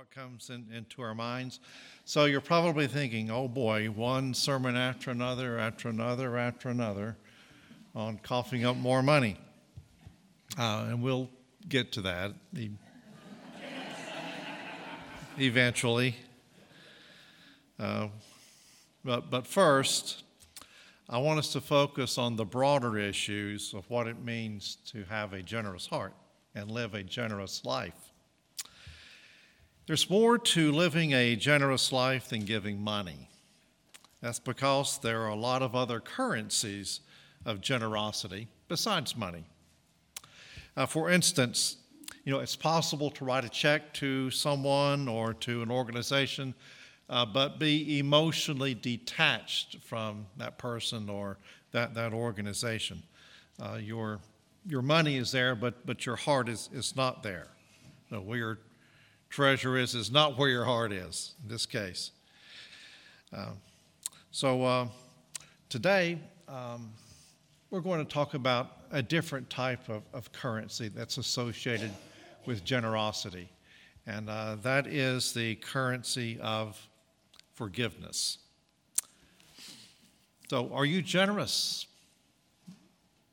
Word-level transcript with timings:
what 0.00 0.10
comes 0.10 0.48
in, 0.48 0.64
into 0.74 1.02
our 1.02 1.14
minds. 1.14 1.60
So 2.06 2.24
you're 2.24 2.40
probably 2.40 2.86
thinking, 2.86 3.30
oh 3.30 3.48
boy, 3.48 3.88
one 3.88 4.32
sermon 4.32 4.74
after 4.74 5.10
another, 5.10 5.58
after 5.58 5.90
another, 5.90 6.38
after 6.38 6.70
another 6.70 7.18
on 7.94 8.18
coughing 8.22 8.64
up 8.64 8.78
more 8.78 9.02
money. 9.02 9.36
Uh, 10.58 10.86
and 10.88 11.02
we'll 11.02 11.28
get 11.68 11.92
to 11.92 12.00
that 12.00 12.32
eventually. 15.36 16.16
Uh, 17.78 18.08
but, 19.04 19.28
but 19.28 19.46
first, 19.46 20.22
I 21.10 21.18
want 21.18 21.40
us 21.40 21.52
to 21.52 21.60
focus 21.60 22.16
on 22.16 22.36
the 22.36 22.46
broader 22.46 22.96
issues 22.96 23.74
of 23.74 23.84
what 23.90 24.06
it 24.06 24.24
means 24.24 24.78
to 24.92 25.04
have 25.10 25.34
a 25.34 25.42
generous 25.42 25.86
heart 25.86 26.14
and 26.54 26.70
live 26.70 26.94
a 26.94 27.02
generous 27.02 27.66
life. 27.66 28.09
There's 29.86 30.08
more 30.08 30.38
to 30.38 30.72
living 30.72 31.12
a 31.12 31.36
generous 31.36 31.90
life 31.90 32.28
than 32.28 32.44
giving 32.44 32.80
money. 32.80 33.28
That's 34.20 34.38
because 34.38 34.98
there 34.98 35.22
are 35.22 35.28
a 35.28 35.36
lot 35.36 35.62
of 35.62 35.74
other 35.74 36.00
currencies 36.00 37.00
of 37.44 37.60
generosity 37.60 38.48
besides 38.68 39.16
money. 39.16 39.44
Uh, 40.76 40.86
for 40.86 41.10
instance, 41.10 41.76
you 42.24 42.32
know, 42.32 42.40
it's 42.40 42.56
possible 42.56 43.10
to 43.10 43.24
write 43.24 43.44
a 43.44 43.48
check 43.48 43.92
to 43.94 44.30
someone 44.30 45.08
or 45.08 45.34
to 45.34 45.62
an 45.62 45.70
organization, 45.70 46.54
uh, 47.08 47.24
but 47.24 47.58
be 47.58 47.98
emotionally 47.98 48.74
detached 48.74 49.78
from 49.82 50.26
that 50.36 50.58
person 50.58 51.08
or 51.08 51.38
that, 51.72 51.94
that 51.94 52.12
organization. 52.12 53.02
Uh, 53.60 53.78
your, 53.80 54.20
your 54.66 54.82
money 54.82 55.16
is 55.16 55.32
there, 55.32 55.54
but, 55.54 55.84
but 55.86 56.04
your 56.06 56.16
heart 56.16 56.48
is, 56.48 56.68
is 56.72 56.94
not 56.94 57.22
there. 57.22 57.48
No, 58.10 58.20
where 58.20 58.38
your 58.38 58.58
treasure 59.30 59.78
is, 59.78 59.94
is 59.94 60.10
not 60.10 60.36
where 60.36 60.48
your 60.48 60.64
heart 60.64 60.92
is 60.92 61.34
in 61.42 61.48
this 61.48 61.64
case. 61.64 62.10
Uh, 63.32 63.52
so 64.32 64.62
uh, 64.64 64.88
today, 65.68 66.18
um, 66.48 66.90
we're 67.70 67.80
going 67.80 68.04
to 68.04 68.12
talk 68.12 68.34
about 68.34 68.78
a 68.90 69.00
different 69.00 69.48
type 69.48 69.88
of, 69.88 70.02
of 70.12 70.32
currency 70.32 70.88
that's 70.88 71.16
associated 71.16 71.92
with 72.44 72.64
generosity, 72.64 73.48
and 74.06 74.28
uh, 74.28 74.56
that 74.62 74.88
is 74.88 75.32
the 75.32 75.54
currency 75.56 76.38
of 76.40 76.88
forgiveness. 77.54 78.38
So, 80.48 80.72
are 80.72 80.84
you 80.84 81.00
generous 81.02 81.86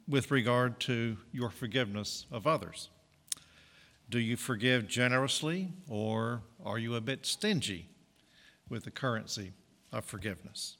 with 0.07 0.29
regard 0.29 0.79
to 0.81 1.17
your 1.31 1.49
forgiveness 1.49 2.27
of 2.31 2.45
others? 2.45 2.89
Do 4.09 4.19
you 4.19 4.37
forgive 4.37 4.87
generously, 4.87 5.67
or 5.89 6.41
are 6.63 6.77
you 6.77 6.95
a 6.95 7.01
bit 7.01 7.25
stingy 7.25 7.89
with 8.69 8.85
the 8.85 8.91
currency 8.91 9.51
of 9.91 10.05
forgiveness? 10.05 10.77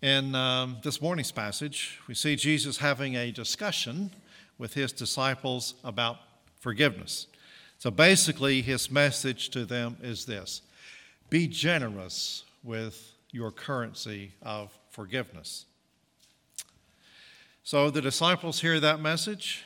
In 0.00 0.34
um, 0.34 0.78
this 0.82 1.00
morning's 1.00 1.30
passage, 1.30 2.00
we 2.08 2.14
see 2.14 2.34
Jesus 2.34 2.78
having 2.78 3.14
a 3.14 3.30
discussion 3.30 4.10
with 4.58 4.74
his 4.74 4.90
disciples 4.90 5.74
about 5.84 6.16
forgiveness. 6.58 7.28
So 7.78 7.88
basically, 7.88 8.62
his 8.62 8.90
message 8.90 9.50
to 9.50 9.64
them 9.64 9.96
is 10.02 10.24
this 10.24 10.62
be 11.30 11.46
generous 11.46 12.42
with 12.64 13.12
your 13.30 13.52
currency 13.52 14.32
of 14.42 14.76
forgiveness. 14.90 15.66
So 17.62 17.90
the 17.90 18.02
disciples 18.02 18.60
hear 18.60 18.80
that 18.80 18.98
message. 18.98 19.64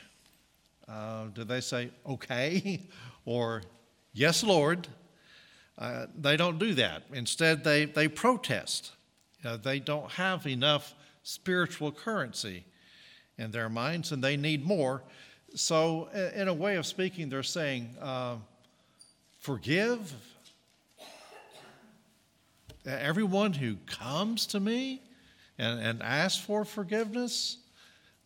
Uh, 0.89 1.27
do 1.35 1.45
they 1.45 1.61
say, 1.61 1.91
okay, 2.07 2.81
or 3.25 3.63
yes, 4.13 4.43
Lord? 4.43 4.87
Uh, 5.79 6.07
they 6.19 6.37
don't 6.37 6.59
do 6.59 6.75
that. 6.75 7.03
Instead, 7.13 7.65
they, 7.65 7.85
they 7.85 8.09
protest. 8.09 8.93
Uh, 9.45 9.57
they 9.57 9.79
don't 9.79 10.11
have 10.13 10.47
enough 10.47 10.95
spiritual 11.23 11.93
currency 11.93 12.65
in 13.37 13.51
their 13.51 13.69
minds 13.69 14.13
and 14.13 14.23
they 14.23 14.37
need 14.37 14.65
more. 14.65 15.03
So, 15.55 16.09
in 16.35 16.49
a 16.49 16.55
way 16.55 16.77
of 16.77 16.87
speaking, 16.87 17.29
they're 17.29 17.43
saying, 17.43 17.95
uh, 18.01 18.37
forgive 19.41 20.15
everyone 22.87 23.53
who 23.53 23.77
comes 23.87 24.47
to 24.47 24.61
me 24.61 25.03
and, 25.59 25.81
and 25.81 26.03
asks 26.03 26.43
for 26.43 26.65
forgiveness. 26.65 27.59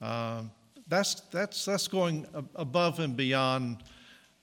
Uh, 0.00 0.42
that's, 0.90 1.14
that's, 1.30 1.64
that's 1.64 1.88
going 1.88 2.26
above 2.56 2.98
and 2.98 3.16
beyond 3.16 3.78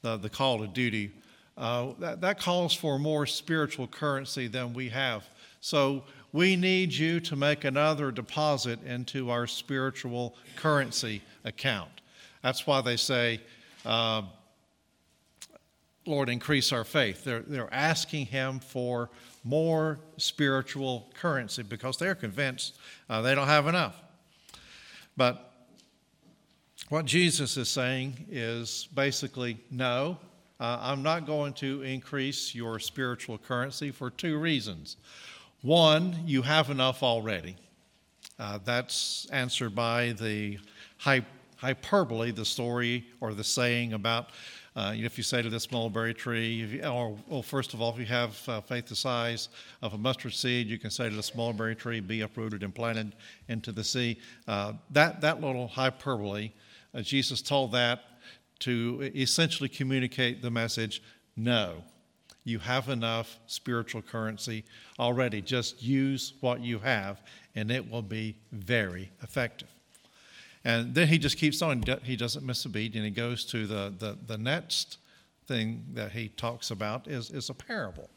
the, 0.01 0.17
the 0.17 0.29
call 0.29 0.59
to 0.59 0.67
duty. 0.67 1.11
Uh, 1.57 1.93
that, 1.99 2.21
that 2.21 2.39
calls 2.39 2.73
for 2.73 2.97
more 2.97 3.25
spiritual 3.25 3.87
currency 3.87 4.47
than 4.47 4.73
we 4.73 4.89
have. 4.89 5.27
So 5.59 6.03
we 6.31 6.55
need 6.55 6.93
you 6.93 7.19
to 7.21 7.35
make 7.35 7.63
another 7.63 8.11
deposit 8.11 8.83
into 8.85 9.29
our 9.29 9.47
spiritual 9.47 10.35
currency 10.55 11.21
account. 11.43 11.89
That's 12.43 12.65
why 12.65 12.81
they 12.81 12.95
say, 12.95 13.41
uh, 13.85 14.21
Lord, 16.05 16.29
increase 16.29 16.71
our 16.71 16.83
faith. 16.83 17.23
They're, 17.23 17.41
they're 17.41 17.73
asking 17.73 18.27
Him 18.27 18.59
for 18.59 19.09
more 19.43 19.99
spiritual 20.17 21.11
currency 21.15 21.63
because 21.63 21.97
they're 21.97 22.15
convinced 22.15 22.77
uh, 23.09 23.21
they 23.21 23.35
don't 23.35 23.47
have 23.47 23.67
enough. 23.67 24.01
But 25.17 25.46
what 26.89 27.05
Jesus 27.05 27.57
is 27.57 27.69
saying 27.69 28.27
is 28.29 28.87
basically 28.93 29.57
no, 29.69 30.17
uh, 30.59 30.79
I'm 30.81 31.03
not 31.03 31.25
going 31.25 31.53
to 31.53 31.81
increase 31.83 32.55
your 32.55 32.79
spiritual 32.79 33.37
currency 33.37 33.91
for 33.91 34.09
two 34.09 34.37
reasons. 34.37 34.97
One, 35.61 36.15
you 36.25 36.41
have 36.41 36.69
enough 36.69 37.03
already. 37.03 37.55
Uh, 38.39 38.59
that's 38.63 39.27
answered 39.31 39.75
by 39.75 40.13
the 40.13 40.59
hyperbole, 41.57 42.31
the 42.31 42.45
story 42.45 43.05
or 43.19 43.33
the 43.33 43.43
saying 43.43 43.93
about 43.93 44.29
uh, 44.77 44.93
if 44.95 45.17
you 45.17 45.23
say 45.23 45.41
to 45.41 45.49
this 45.49 45.71
mulberry 45.71 46.13
tree, 46.13 46.49
you, 46.49 46.83
or 46.87 47.17
well, 47.27 47.41
first 47.41 47.73
of 47.73 47.81
all, 47.81 47.91
if 47.91 47.97
you 47.97 48.05
have 48.05 48.47
uh, 48.47 48.61
faith 48.61 48.85
the 48.85 48.95
size 48.95 49.49
of 49.81 49.95
a 49.95 49.97
mustard 49.97 50.35
seed, 50.35 50.67
you 50.67 50.77
can 50.77 50.91
say 50.91 51.09
to 51.09 51.15
this 51.15 51.33
mulberry 51.33 51.75
tree, 51.75 51.99
"Be 51.99 52.21
uprooted 52.21 52.61
and 52.61 52.75
planted 52.75 53.15
into 53.47 53.71
the 53.71 53.83
sea." 53.83 54.19
Uh, 54.47 54.73
that 54.91 55.19
that 55.21 55.41
little 55.41 55.67
hyperbole, 55.67 56.51
Jesus 57.05 57.41
told 57.41 57.71
that 57.73 58.03
to 58.59 59.11
essentially 59.15 59.69
communicate 59.69 60.41
the 60.41 60.51
message: 60.51 61.01
No, 61.35 61.83
you 62.43 62.59
have 62.59 62.89
enough 62.89 63.39
spiritual 63.47 64.01
currency 64.01 64.63
already. 64.99 65.41
Just 65.41 65.83
use 65.83 66.33
what 66.39 66.61
you 66.61 66.79
have, 66.79 67.21
and 67.55 67.69
it 67.69 67.89
will 67.89 68.01
be 68.01 68.37
very 68.51 69.11
effective. 69.21 69.67
And 70.63 70.93
then 70.95 71.07
he 71.07 71.17
just 71.17 71.37
keeps 71.37 71.61
on. 71.61 71.83
He 72.03 72.15
doesn't 72.15 72.45
miss 72.45 72.65
a 72.65 72.69
beat, 72.69 72.95
and 72.95 73.03
he 73.03 73.11
goes 73.11 73.45
to 73.45 73.67
the, 73.67 73.93
the, 73.97 74.17
the 74.25 74.37
next 74.37 74.97
thing 75.47 75.85
that 75.93 76.11
he 76.11 76.29
talks 76.29 76.71
about 76.71 77.07
is, 77.07 77.31
is 77.31 77.49
a 77.49 77.53
parable. 77.53 78.09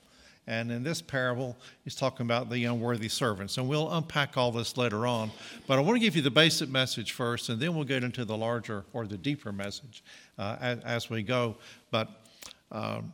And 0.50 0.72
in 0.72 0.82
this 0.82 1.00
parable, 1.00 1.56
he's 1.84 1.94
talking 1.94 2.26
about 2.26 2.50
the 2.50 2.64
unworthy 2.64 3.08
servants. 3.08 3.56
And 3.56 3.68
we'll 3.68 3.88
unpack 3.92 4.36
all 4.36 4.50
this 4.50 4.76
later 4.76 5.06
on. 5.06 5.30
But 5.68 5.78
I 5.78 5.80
want 5.80 5.94
to 5.94 6.00
give 6.00 6.16
you 6.16 6.22
the 6.22 6.30
basic 6.30 6.68
message 6.68 7.12
first, 7.12 7.48
and 7.50 7.60
then 7.60 7.72
we'll 7.72 7.84
get 7.84 8.02
into 8.02 8.24
the 8.24 8.36
larger 8.36 8.84
or 8.92 9.06
the 9.06 9.16
deeper 9.16 9.52
message 9.52 10.02
uh, 10.40 10.56
as, 10.60 10.80
as, 10.80 11.08
we 11.08 11.22
go. 11.22 11.54
But 11.92 12.08
um, 12.72 13.12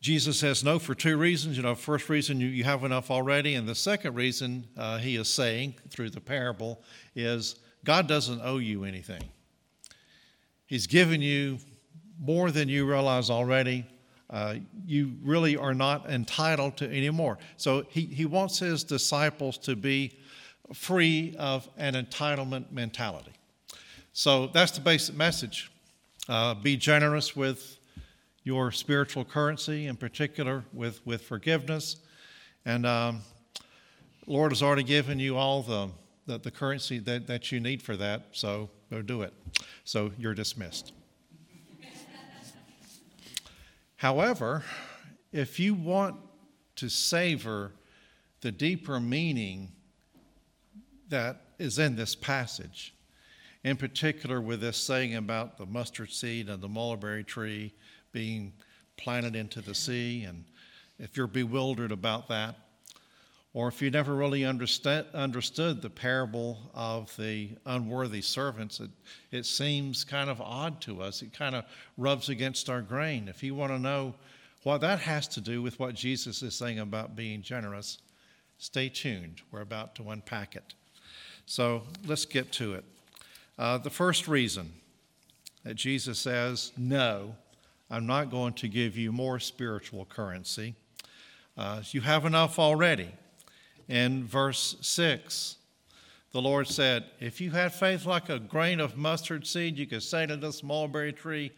Jesus 0.00 0.38
says 0.38 0.62
no 0.62 0.78
for 0.78 0.94
two 0.94 1.16
reasons. 1.16 1.56
You 1.56 1.64
know, 1.64 1.74
first 1.74 2.08
reason 2.08 2.40
you, 2.40 2.46
you 2.46 2.62
have 2.62 2.84
enough 2.84 3.10
already, 3.10 3.56
and 3.56 3.68
the 3.68 3.74
second 3.74 4.14
reason 4.14 4.68
uh, 4.76 4.98
he 4.98 5.16
is 5.16 5.26
saying 5.26 5.74
through 5.88 6.10
the 6.10 6.20
parable 6.20 6.80
is 7.16 7.56
God 7.82 8.06
doesn't 8.06 8.40
owe 8.44 8.58
you 8.58 8.84
anything. 8.84 9.24
He's 10.66 10.86
given 10.86 11.20
you 11.20 11.58
more 12.16 12.52
than 12.52 12.68
you 12.68 12.86
realize 12.86 13.28
already. 13.28 13.86
Uh, 14.30 14.56
you 14.86 15.12
really 15.22 15.56
are 15.56 15.74
not 15.74 16.08
entitled 16.08 16.76
to 16.76 16.88
any 16.88 17.10
more. 17.10 17.36
So 17.56 17.84
he, 17.88 18.02
he 18.02 18.26
wants 18.26 18.60
his 18.60 18.84
disciples 18.84 19.58
to 19.58 19.74
be 19.74 20.18
free 20.72 21.34
of 21.36 21.68
an 21.76 21.94
entitlement 21.94 22.70
mentality. 22.70 23.32
So 24.12 24.46
that's 24.48 24.72
the 24.72 24.80
basic 24.80 25.16
message. 25.16 25.70
Uh, 26.28 26.54
be 26.54 26.76
generous 26.76 27.34
with 27.34 27.78
your 28.44 28.70
spiritual 28.70 29.24
currency, 29.24 29.86
in 29.86 29.96
particular 29.96 30.64
with, 30.72 31.04
with 31.04 31.22
forgiveness. 31.22 31.96
And 32.64 32.86
um, 32.86 33.22
Lord 34.26 34.52
has 34.52 34.62
already 34.62 34.84
given 34.84 35.18
you 35.18 35.36
all 35.36 35.62
the, 35.62 35.88
the, 36.26 36.38
the 36.38 36.50
currency 36.50 37.00
that, 37.00 37.26
that 37.26 37.50
you 37.50 37.58
need 37.58 37.82
for 37.82 37.96
that, 37.96 38.26
so 38.32 38.70
go 38.90 39.02
do 39.02 39.22
it. 39.22 39.34
So 39.84 40.12
you're 40.18 40.34
dismissed. 40.34 40.92
However, 44.00 44.64
if 45.30 45.60
you 45.60 45.74
want 45.74 46.16
to 46.76 46.88
savor 46.88 47.72
the 48.40 48.50
deeper 48.50 48.98
meaning 48.98 49.72
that 51.10 51.42
is 51.58 51.78
in 51.78 51.96
this 51.96 52.14
passage, 52.14 52.94
in 53.62 53.76
particular 53.76 54.40
with 54.40 54.62
this 54.62 54.78
saying 54.78 55.16
about 55.16 55.58
the 55.58 55.66
mustard 55.66 56.10
seed 56.10 56.48
and 56.48 56.62
the 56.62 56.68
mulberry 56.68 57.22
tree 57.22 57.74
being 58.10 58.54
planted 58.96 59.36
into 59.36 59.60
the 59.60 59.74
sea. 59.74 60.24
And 60.24 60.46
if 60.98 61.14
you're 61.18 61.26
bewildered 61.26 61.92
about 61.92 62.26
that, 62.28 62.56
or 63.52 63.66
if 63.66 63.82
you 63.82 63.90
never 63.90 64.14
really 64.14 64.44
understood, 64.44 65.06
understood 65.12 65.82
the 65.82 65.90
parable 65.90 66.58
of 66.72 67.14
the 67.16 67.50
unworthy 67.66 68.22
servants, 68.22 68.78
it, 68.78 68.90
it 69.32 69.44
seems 69.44 70.04
kind 70.04 70.30
of 70.30 70.40
odd 70.40 70.80
to 70.82 71.02
us. 71.02 71.20
It 71.20 71.32
kind 71.32 71.56
of 71.56 71.64
rubs 71.98 72.28
against 72.28 72.70
our 72.70 72.80
grain. 72.80 73.26
If 73.26 73.42
you 73.42 73.56
want 73.56 73.72
to 73.72 73.78
know 73.78 74.14
what 74.62 74.80
that 74.82 75.00
has 75.00 75.26
to 75.28 75.40
do 75.40 75.62
with 75.62 75.80
what 75.80 75.94
Jesus 75.94 76.42
is 76.42 76.54
saying 76.54 76.78
about 76.78 77.16
being 77.16 77.42
generous, 77.42 77.98
stay 78.58 78.88
tuned. 78.88 79.42
We're 79.50 79.62
about 79.62 79.96
to 79.96 80.10
unpack 80.10 80.54
it. 80.54 80.74
So 81.44 81.82
let's 82.06 82.26
get 82.26 82.52
to 82.52 82.74
it. 82.74 82.84
Uh, 83.58 83.78
the 83.78 83.90
first 83.90 84.28
reason 84.28 84.74
that 85.64 85.74
Jesus 85.74 86.20
says, 86.20 86.70
No, 86.76 87.34
I'm 87.90 88.06
not 88.06 88.30
going 88.30 88.52
to 88.54 88.68
give 88.68 88.96
you 88.96 89.10
more 89.10 89.40
spiritual 89.40 90.04
currency. 90.04 90.76
Uh, 91.56 91.82
you 91.90 92.02
have 92.02 92.24
enough 92.24 92.58
already 92.60 93.08
in 93.90 94.24
verse 94.24 94.76
6. 94.80 95.56
The 96.32 96.40
Lord 96.40 96.68
said, 96.68 97.04
If 97.18 97.40
you 97.40 97.50
had 97.50 97.74
faith 97.74 98.06
like 98.06 98.28
a 98.28 98.38
grain 98.38 98.78
of 98.78 98.96
mustard 98.96 99.46
seed, 99.46 99.76
you 99.76 99.86
could 99.86 100.04
say 100.04 100.26
to 100.26 100.36
this 100.36 100.62
mulberry 100.62 101.12
tree, 101.12 101.50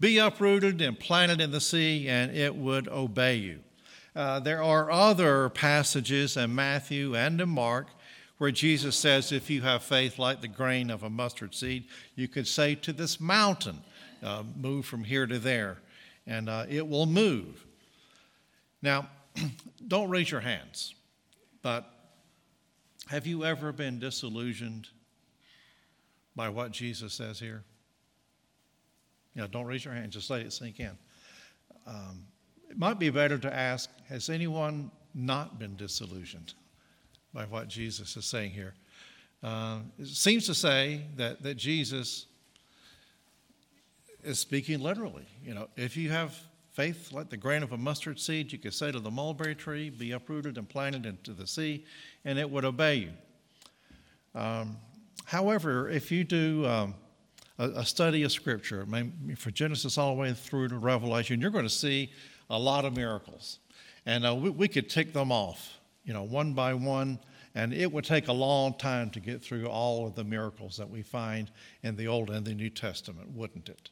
Be 0.00 0.18
uprooted 0.18 0.82
and 0.82 0.98
planted 0.98 1.40
in 1.40 1.52
the 1.52 1.60
sea, 1.60 2.08
and 2.08 2.36
it 2.36 2.54
would 2.54 2.88
obey 2.88 3.36
you. 3.36 3.60
Uh, 4.16 4.40
there 4.40 4.62
are 4.62 4.90
other 4.90 5.48
passages 5.48 6.36
in 6.36 6.54
Matthew 6.54 7.14
and 7.14 7.40
in 7.40 7.48
Mark 7.48 7.86
where 8.38 8.50
Jesus 8.50 8.96
says, 8.96 9.30
If 9.30 9.48
you 9.48 9.62
have 9.62 9.84
faith 9.84 10.18
like 10.18 10.40
the 10.40 10.48
grain 10.48 10.90
of 10.90 11.04
a 11.04 11.10
mustard 11.10 11.54
seed, 11.54 11.84
you 12.16 12.26
could 12.26 12.48
say 12.48 12.74
to 12.74 12.92
this 12.92 13.20
mountain, 13.20 13.82
uh, 14.24 14.42
Move 14.56 14.86
from 14.86 15.04
here 15.04 15.26
to 15.26 15.38
there, 15.38 15.78
and 16.26 16.48
uh, 16.48 16.66
it 16.68 16.88
will 16.88 17.06
move. 17.06 17.64
Now, 18.82 19.08
don't 19.86 20.10
raise 20.10 20.32
your 20.32 20.40
hands. 20.40 20.95
But 21.62 21.90
have 23.08 23.26
you 23.26 23.44
ever 23.44 23.72
been 23.72 23.98
disillusioned 23.98 24.88
by 26.34 26.48
what 26.48 26.70
Jesus 26.70 27.14
says 27.14 27.38
here? 27.38 27.62
Know, 29.36 29.46
don't 29.46 29.66
raise 29.66 29.84
your 29.84 29.92
hand, 29.92 30.12
just 30.12 30.30
let 30.30 30.40
it 30.40 30.52
sink 30.52 30.80
in. 30.80 30.96
Um, 31.86 32.26
it 32.70 32.78
might 32.78 32.98
be 32.98 33.10
better 33.10 33.36
to 33.38 33.54
ask 33.54 33.90
Has 34.08 34.30
anyone 34.30 34.90
not 35.14 35.58
been 35.58 35.76
disillusioned 35.76 36.54
by 37.34 37.44
what 37.44 37.68
Jesus 37.68 38.16
is 38.16 38.24
saying 38.24 38.52
here? 38.52 38.74
Uh, 39.42 39.80
it 39.98 40.08
seems 40.08 40.46
to 40.46 40.54
say 40.54 41.02
that, 41.16 41.42
that 41.42 41.56
Jesus 41.56 42.26
is 44.24 44.38
speaking 44.38 44.80
literally. 44.80 45.26
You 45.44 45.54
know, 45.54 45.68
if 45.76 45.96
you 45.96 46.10
have 46.10 46.34
faith 46.76 47.10
like 47.10 47.30
the 47.30 47.36
grain 47.38 47.62
of 47.62 47.72
a 47.72 47.78
mustard 47.78 48.20
seed, 48.20 48.52
you 48.52 48.58
could 48.58 48.74
say 48.74 48.92
to 48.92 49.00
the 49.00 49.10
mulberry 49.10 49.54
tree, 49.54 49.88
Be 49.88 50.12
uprooted 50.12 50.58
and 50.58 50.68
planted 50.68 51.06
into 51.06 51.32
the 51.32 51.46
sea, 51.46 51.86
and 52.26 52.38
it 52.38 52.48
would 52.48 52.66
obey 52.66 52.96
you. 52.96 53.10
Um, 54.34 54.76
however, 55.24 55.88
if 55.88 56.12
you 56.12 56.22
do 56.22 56.66
um, 56.66 56.94
a, 57.58 57.70
a, 57.70 57.84
study 57.86 58.22
of 58.24 58.32
Scripture, 58.32 58.86
for 59.36 59.50
Genesis 59.50 59.96
all 59.96 60.14
the 60.14 60.20
way 60.20 60.34
through 60.34 60.68
to 60.68 60.76
Revelation, 60.76 61.40
you're 61.40 61.50
going 61.50 61.64
to 61.64 61.70
see 61.70 62.12
a 62.50 62.58
lot 62.58 62.84
of 62.84 62.94
miracles. 62.94 63.58
And 64.04 64.26
uh, 64.26 64.34
we, 64.34 64.50
we 64.50 64.68
could 64.68 64.90
tick 64.90 65.14
them 65.14 65.32
off, 65.32 65.78
you 66.04 66.12
know, 66.12 66.24
one 66.24 66.52
by 66.52 66.74
one. 66.74 67.18
And 67.54 67.72
it 67.72 67.90
would 67.90 68.04
take 68.04 68.28
a 68.28 68.34
long 68.34 68.74
time 68.74 69.08
to 69.10 69.20
get 69.20 69.42
through 69.42 69.66
all 69.66 70.06
of 70.06 70.14
the 70.14 70.24
miracles 70.24 70.76
that 70.76 70.90
we 70.90 71.00
find 71.00 71.50
in 71.82 71.96
the 71.96 72.06
Old 72.06 72.28
and 72.28 72.44
the 72.44 72.54
New 72.54 72.68
Testament, 72.68 73.30
wouldn't 73.30 73.70
it? 73.70 73.88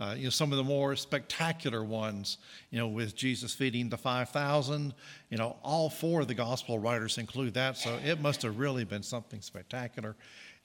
Uh, 0.00 0.14
you 0.16 0.24
know, 0.24 0.30
some 0.30 0.50
of 0.50 0.56
the 0.56 0.64
more 0.64 0.96
spectacular 0.96 1.84
ones, 1.84 2.38
you 2.70 2.78
know, 2.78 2.88
with 2.88 3.14
Jesus 3.14 3.52
feeding 3.52 3.90
the 3.90 3.98
5,000, 3.98 4.94
you 5.28 5.36
know, 5.36 5.56
all 5.62 5.90
four 5.90 6.22
of 6.22 6.28
the 6.28 6.34
gospel 6.34 6.78
writers 6.78 7.18
include 7.18 7.52
that. 7.54 7.76
So 7.76 7.98
it 8.02 8.20
must 8.20 8.40
have 8.42 8.58
really 8.58 8.84
been 8.84 9.02
something 9.02 9.42
spectacular. 9.42 10.16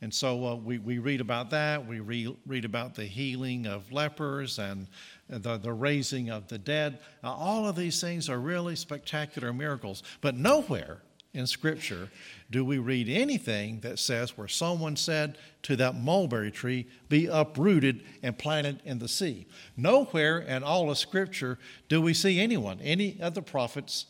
And 0.02 0.14
so 0.14 0.46
uh, 0.46 0.56
we, 0.56 0.78
we 0.78 1.00
read 1.00 1.20
about 1.20 1.50
that. 1.50 1.86
We 1.86 2.00
re- 2.00 2.36
read 2.46 2.64
about 2.64 2.96
the 2.96 3.06
healing 3.06 3.66
of 3.66 3.92
lepers 3.92 4.60
and 4.60 4.88
the, 5.30 5.58
the 5.58 5.74
raising 5.74 6.30
of 6.30 6.48
the 6.48 6.58
dead. 6.58 7.00
Now, 7.22 7.34
all 7.34 7.68
of 7.68 7.76
these 7.76 8.00
things 8.00 8.30
are 8.30 8.40
really 8.40 8.76
spectacular 8.76 9.52
miracles. 9.52 10.04
But 10.22 10.36
nowhere 10.36 11.00
in 11.36 11.48
Scripture 11.48 12.10
do 12.50 12.64
we 12.64 12.78
read 12.78 13.10
anything 13.10 13.80
that 13.82 14.00
says 14.00 14.38
where 14.38 14.48
someone 14.48 14.96
said 14.96 15.38
to 15.64 15.76
that 15.76 15.96
mulberry 15.96 16.52
tree, 16.52 16.88
Be 17.10 17.26
uprooted 17.26 18.04
and 18.22 18.38
planted 18.38 18.82
in 18.86 19.00
the 19.00 19.08
sea. 19.08 19.48
Nowhere 19.76 20.40
in 20.40 20.64
all 20.64 20.90
of 20.90 20.98
Scripture 20.98 21.58
do 21.90 22.02
we 22.02 22.14
see 22.14 22.40
anyone, 22.40 22.80
any 22.82 23.18
of 23.20 23.34
the 23.34 23.42
prophets, 23.42 24.06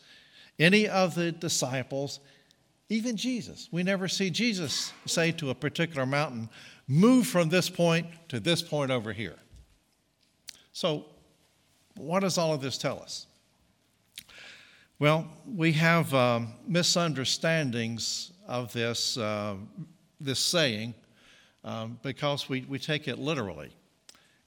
any 0.60 0.88
of 0.88 1.16
the 1.16 1.32
disciples, 1.32 2.20
even 2.90 3.18
Jesus. 3.18 3.70
We 3.72 3.84
never 3.84 4.08
see 4.08 4.30
Jesus 4.30 4.94
say 5.06 5.32
to 5.34 5.50
a 5.50 5.56
particular 5.56 6.06
mountain, 6.06 6.50
Move 6.88 7.26
from 7.26 7.50
this 7.50 7.70
point 7.70 8.08
to 8.30 8.40
this 8.40 8.62
point 8.62 8.92
over 8.92 9.12
here. 9.12 9.38
So, 10.72 11.06
what 11.96 12.20
does 12.20 12.38
all 12.38 12.54
of 12.54 12.62
this 12.62 12.78
tell 12.78 13.02
us? 13.02 13.26
Well, 14.98 15.28
we 15.46 15.74
have 15.74 16.14
um, 16.14 16.54
misunderstandings 16.66 18.32
of 18.48 18.72
this, 18.72 19.18
uh, 19.18 19.56
this 20.22 20.40
saying 20.40 20.94
um, 21.66 22.00
because 22.02 22.48
we, 22.48 22.62
we 22.70 22.80
take 22.80 23.10
it 23.10 23.20
literally 23.20 23.72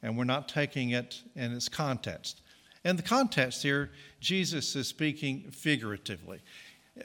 and 0.03 0.17
we're 0.17 0.25
not 0.25 0.49
taking 0.49 0.91
it 0.91 1.21
in 1.37 1.53
its 1.53 1.69
context. 1.69 2.41
In 2.83 2.97
the 2.97 3.03
context 3.03 3.62
here, 3.62 3.91
Jesus 4.21 4.75
is 4.75 4.89
speaking 4.89 5.50
figuratively. 5.50 6.41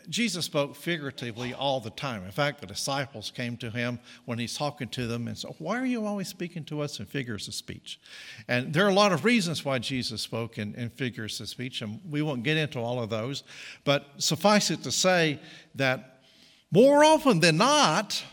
Jesus 0.10 0.46
spoke 0.46 0.76
figuratively 0.76 1.54
all 1.54 1.80
the 1.80 1.90
time. 1.90 2.24
In 2.24 2.32
fact, 2.32 2.62
the 2.62 2.68
disciples 2.68 3.32
came 3.32 3.58
to 3.58 3.70
him 3.70 4.00
when 4.26 4.40
he's 4.40 4.56
talking 4.56 4.88
to 4.90 5.08
them 5.08 5.28
and 5.28 5.38
said, 5.38 5.54
Why 5.60 5.80
are 5.80 5.86
you 5.86 6.06
always 6.06 6.28
speaking 6.28 6.64
to 6.66 6.82
us 6.82 7.00
in 7.00 7.06
figures 7.06 7.48
of 7.48 7.54
speech? 7.54 8.00
And 8.48 8.74
there 8.74 8.86
are 8.86 8.90
a 8.90 8.94
lot 8.94 9.12
of 9.12 9.26
reasons 9.26 9.64
why 9.66 9.80
Jesus 9.80 10.22
spoke 10.22 10.58
in, 10.58 10.76
in 10.76 10.90
figures 10.90 11.40
of 11.42 11.50
speech, 11.50 11.82
and 11.82 12.00
we 12.10 12.22
won't 12.22 12.44
get 12.44 12.58
into 12.58 12.80
all 12.80 13.02
of 13.02 13.10
those. 13.10 13.44
But 13.84 14.06
suffice 14.18 14.72
it 14.72 14.84
to 14.84 14.92
say 14.92 15.40
that 15.76 16.22
more 16.72 17.04
often 17.04 17.40
than 17.40 17.58
not, 17.58 18.24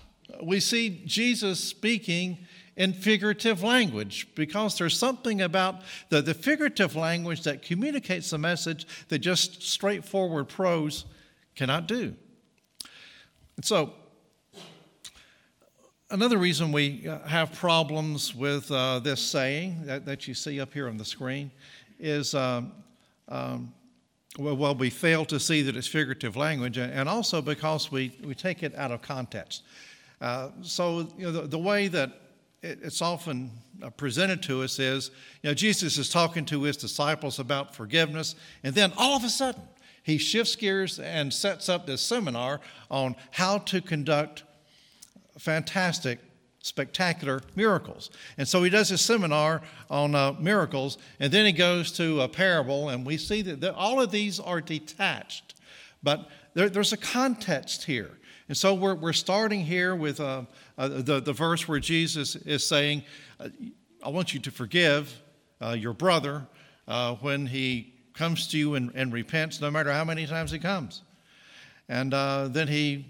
we 0.42 0.60
see 0.60 1.02
Jesus 1.04 1.60
speaking 1.62 2.38
in 2.76 2.92
figurative 2.94 3.62
language 3.62 4.28
because 4.34 4.78
there's 4.78 4.96
something 4.96 5.42
about 5.42 5.82
the, 6.08 6.22
the 6.22 6.32
figurative 6.32 6.96
language 6.96 7.42
that 7.42 7.62
communicates 7.62 8.30
the 8.30 8.38
message 8.38 8.86
that 9.08 9.18
just 9.18 9.62
straightforward 9.62 10.48
prose 10.48 11.04
cannot 11.54 11.86
do. 11.86 12.14
And 13.56 13.64
so, 13.64 13.92
another 16.10 16.38
reason 16.38 16.72
we 16.72 17.06
uh, 17.06 17.18
have 17.26 17.52
problems 17.52 18.34
with 18.34 18.70
uh, 18.70 18.98
this 19.00 19.20
saying 19.20 19.84
that, 19.84 20.06
that 20.06 20.26
you 20.26 20.34
see 20.34 20.60
up 20.60 20.72
here 20.72 20.88
on 20.88 20.96
the 20.96 21.04
screen 21.04 21.50
is 21.98 22.34
um, 22.34 22.72
um, 23.28 23.72
well, 24.38 24.56
well, 24.56 24.74
we 24.74 24.90
fail 24.90 25.24
to 25.26 25.40
see 25.40 25.62
that 25.62 25.76
it's 25.76 25.86
figurative 25.86 26.36
language, 26.36 26.78
and 26.78 27.08
also 27.08 27.42
because 27.42 27.90
we, 27.90 28.16
we 28.24 28.34
take 28.34 28.62
it 28.62 28.74
out 28.76 28.90
of 28.92 29.02
context. 29.02 29.62
Uh, 30.20 30.50
so, 30.62 31.08
you 31.18 31.26
know, 31.26 31.32
the, 31.32 31.42
the 31.42 31.58
way 31.58 31.88
that 31.88 32.12
it's 32.62 33.02
often 33.02 33.50
uh, 33.82 33.90
presented 33.90 34.42
to 34.44 34.62
us 34.62 34.78
is, 34.78 35.10
you 35.42 35.50
know, 35.50 35.54
Jesus 35.54 35.98
is 35.98 36.10
talking 36.10 36.44
to 36.44 36.62
his 36.62 36.76
disciples 36.76 37.38
about 37.38 37.74
forgiveness, 37.74 38.36
and 38.62 38.74
then 38.74 38.92
all 38.96 39.16
of 39.16 39.24
a 39.24 39.28
sudden, 39.28 39.62
he 40.02 40.18
shifts 40.18 40.56
gears 40.56 40.98
and 40.98 41.32
sets 41.32 41.68
up 41.68 41.86
this 41.86 42.00
seminar 42.00 42.60
on 42.90 43.16
how 43.32 43.58
to 43.58 43.80
conduct 43.80 44.44
fantastic, 45.38 46.18
spectacular 46.60 47.40
miracles. 47.56 48.10
And 48.36 48.46
so 48.46 48.62
he 48.62 48.70
does 48.70 48.88
his 48.88 49.00
seminar 49.00 49.62
on 49.88 50.14
uh, 50.14 50.32
miracles, 50.38 50.98
and 51.18 51.32
then 51.32 51.46
he 51.46 51.52
goes 51.52 51.92
to 51.92 52.20
a 52.20 52.28
parable, 52.28 52.88
and 52.88 53.06
we 53.06 53.16
see 53.16 53.42
that, 53.42 53.74
all 53.74 54.00
of 54.00 54.10
these 54.10 54.40
are 54.40 54.60
detached. 54.60 55.54
But 56.02 56.28
there, 56.54 56.68
there's 56.68 56.92
a 56.92 56.98
context 56.98 57.84
here. 57.84 58.18
And 58.48 58.56
so 58.56 58.74
we're, 58.74 58.96
we're 58.96 59.12
starting 59.12 59.64
here 59.64 59.94
with 59.94 60.18
uh, 60.18 60.42
uh, 60.76 60.88
the, 60.88 61.20
the 61.20 61.32
verse 61.32 61.68
where 61.68 61.78
Jesus 61.78 62.34
is 62.34 62.66
saying, 62.66 63.04
I 64.02 64.08
want 64.08 64.34
you 64.34 64.40
to 64.40 64.50
forgive 64.50 65.22
uh, 65.60 65.76
your 65.78 65.92
brother 65.92 66.48
uh, 66.88 67.14
when 67.16 67.46
he 67.46 67.94
comes 68.14 68.48
to 68.48 68.58
you 68.58 68.74
and, 68.74 68.90
and 68.94 69.12
repents 69.12 69.60
no 69.60 69.70
matter 69.70 69.92
how 69.92 70.04
many 70.04 70.26
times 70.26 70.50
he 70.50 70.58
comes. 70.58 71.02
And 71.88 72.14
uh, 72.14 72.48
then 72.48 72.68
he 72.68 73.06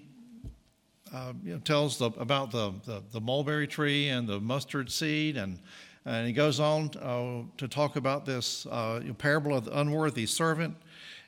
uh, 1.13 1.33
you 1.45 1.55
know, 1.55 1.59
tells 1.59 1.99
the, 1.99 2.07
about 2.19 2.51
the, 2.51 2.73
the, 2.87 3.03
the, 3.13 3.21
mulberry 3.21 3.67
tree 3.67 4.09
and 4.09 4.29
the 4.29 4.41
mustard 4.41 4.91
seed, 4.91 5.37
and, 5.37 5.59
and 6.05 6.27
he 6.27 6.33
goes 6.33 6.61
on 6.61 6.91
uh, 7.03 7.43
to 7.57 7.69
talk 7.69 7.97
about 7.97 8.25
this 8.25 8.67
uh, 8.67 9.03
parable 9.19 9.57
of 9.57 9.65
the 9.65 9.79
unworthy 9.79 10.25
servant. 10.25 10.75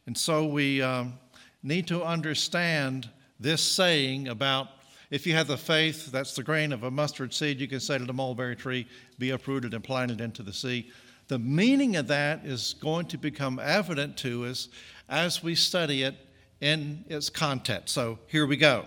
And 0.06 0.16
so 0.16 0.46
we 0.46 0.80
um, 0.80 1.14
need 1.62 1.86
to 1.88 2.02
understand 2.02 3.10
this 3.40 3.60
saying 3.60 4.28
about 4.28 4.68
if 5.10 5.26
you 5.26 5.34
have 5.34 5.46
the 5.46 5.58
faith, 5.58 6.10
that's 6.10 6.34
the 6.34 6.42
grain 6.42 6.72
of 6.72 6.84
a 6.84 6.90
mustard 6.90 7.34
seed, 7.34 7.60
you 7.60 7.68
can 7.68 7.80
say 7.80 7.98
to 7.98 8.04
the 8.04 8.14
mulberry 8.14 8.56
tree, 8.56 8.86
be 9.18 9.30
uprooted 9.30 9.74
and 9.74 9.84
planted 9.84 10.22
into 10.22 10.42
the 10.42 10.52
sea 10.52 10.90
the 11.32 11.38
meaning 11.38 11.96
of 11.96 12.08
that 12.08 12.44
is 12.44 12.74
going 12.74 13.06
to 13.06 13.16
become 13.16 13.58
evident 13.58 14.18
to 14.18 14.44
us 14.44 14.68
as 15.08 15.42
we 15.42 15.54
study 15.54 16.02
it 16.02 16.14
in 16.60 17.06
its 17.08 17.30
context. 17.30 17.94
So 17.94 18.18
here 18.26 18.46
we 18.46 18.58
go. 18.58 18.84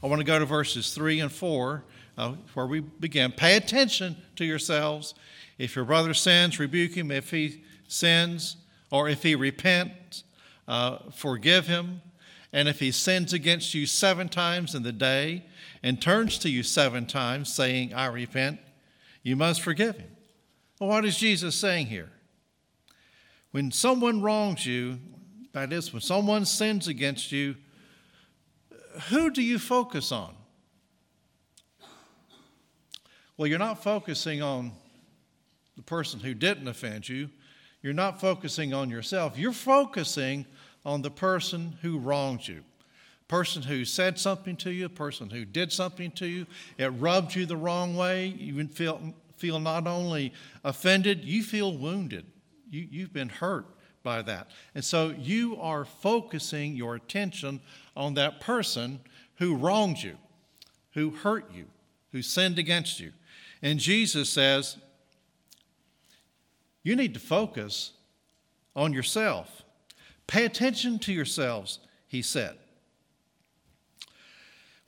I 0.00 0.06
want 0.06 0.20
to 0.20 0.24
go 0.24 0.38
to 0.38 0.44
verses 0.44 0.94
3 0.94 1.18
and 1.18 1.32
4, 1.32 1.82
uh, 2.16 2.34
where 2.54 2.68
we 2.68 2.78
begin. 2.78 3.32
Pay 3.32 3.56
attention 3.56 4.16
to 4.36 4.44
yourselves. 4.44 5.14
If 5.58 5.74
your 5.74 5.84
brother 5.84 6.14
sins, 6.14 6.60
rebuke 6.60 6.92
him. 6.92 7.10
If 7.10 7.32
he 7.32 7.64
sins, 7.88 8.58
or 8.92 9.08
if 9.08 9.24
he 9.24 9.34
repents, 9.34 10.22
uh, 10.68 10.98
forgive 11.16 11.66
him. 11.66 12.00
And 12.52 12.68
if 12.68 12.78
he 12.78 12.92
sins 12.92 13.32
against 13.32 13.74
you 13.74 13.86
seven 13.86 14.28
times 14.28 14.76
in 14.76 14.84
the 14.84 14.92
day 14.92 15.46
and 15.82 16.00
turns 16.00 16.38
to 16.38 16.48
you 16.48 16.62
seven 16.62 17.06
times, 17.06 17.52
saying, 17.52 17.92
I 17.92 18.06
repent, 18.06 18.60
you 19.24 19.34
must 19.34 19.62
forgive 19.62 19.96
him. 19.96 20.15
Well, 20.78 20.90
what 20.90 21.04
is 21.04 21.16
Jesus 21.16 21.54
saying 21.54 21.86
here? 21.86 22.10
When 23.52 23.72
someone 23.72 24.20
wrongs 24.20 24.66
you, 24.66 24.98
that 25.52 25.72
is, 25.72 25.92
when 25.92 26.02
someone 26.02 26.44
sins 26.44 26.88
against 26.88 27.32
you, 27.32 27.56
who 29.08 29.30
do 29.30 29.42
you 29.42 29.58
focus 29.58 30.12
on? 30.12 30.34
Well, 33.36 33.46
you're 33.46 33.58
not 33.58 33.82
focusing 33.82 34.42
on 34.42 34.72
the 35.76 35.82
person 35.82 36.20
who 36.20 36.34
didn't 36.34 36.68
offend 36.68 37.08
you. 37.08 37.30
You're 37.82 37.92
not 37.92 38.20
focusing 38.20 38.74
on 38.74 38.90
yourself. 38.90 39.38
You're 39.38 39.52
focusing 39.52 40.46
on 40.84 41.02
the 41.02 41.10
person 41.10 41.76
who 41.82 41.98
wronged 41.98 42.48
you. 42.48 42.62
Person 43.28 43.62
who 43.62 43.84
said 43.84 44.18
something 44.18 44.56
to 44.56 44.70
you, 44.70 44.88
person 44.88 45.30
who 45.30 45.44
did 45.44 45.72
something 45.72 46.10
to 46.12 46.26
you, 46.26 46.46
it 46.78 46.86
rubbed 46.88 47.34
you 47.34 47.44
the 47.44 47.56
wrong 47.56 47.96
way. 47.96 48.28
You 48.28 48.66
feel, 48.68 49.14
feel 49.36 49.60
not 49.60 49.86
only 49.86 50.32
offended, 50.64 51.24
you 51.24 51.42
feel 51.42 51.76
wounded. 51.76 52.26
You, 52.70 52.86
you've 52.90 53.12
been 53.12 53.28
hurt 53.28 53.66
by 54.02 54.22
that. 54.22 54.48
And 54.74 54.84
so 54.84 55.14
you 55.18 55.56
are 55.60 55.84
focusing 55.84 56.76
your 56.76 56.94
attention 56.94 57.60
on 57.96 58.14
that 58.14 58.40
person 58.40 59.00
who 59.36 59.56
wronged 59.56 60.02
you, 60.02 60.16
who 60.92 61.10
hurt 61.10 61.52
you, 61.54 61.66
who 62.12 62.22
sinned 62.22 62.58
against 62.58 63.00
you. 63.00 63.12
And 63.62 63.78
Jesus 63.78 64.30
says, 64.30 64.76
you 66.82 66.94
need 66.94 67.14
to 67.14 67.20
focus 67.20 67.92
on 68.76 68.92
yourself. 68.92 69.62
Pay 70.26 70.44
attention 70.44 70.98
to 71.00 71.12
yourselves, 71.12 71.80
he 72.06 72.22
said. 72.22 72.56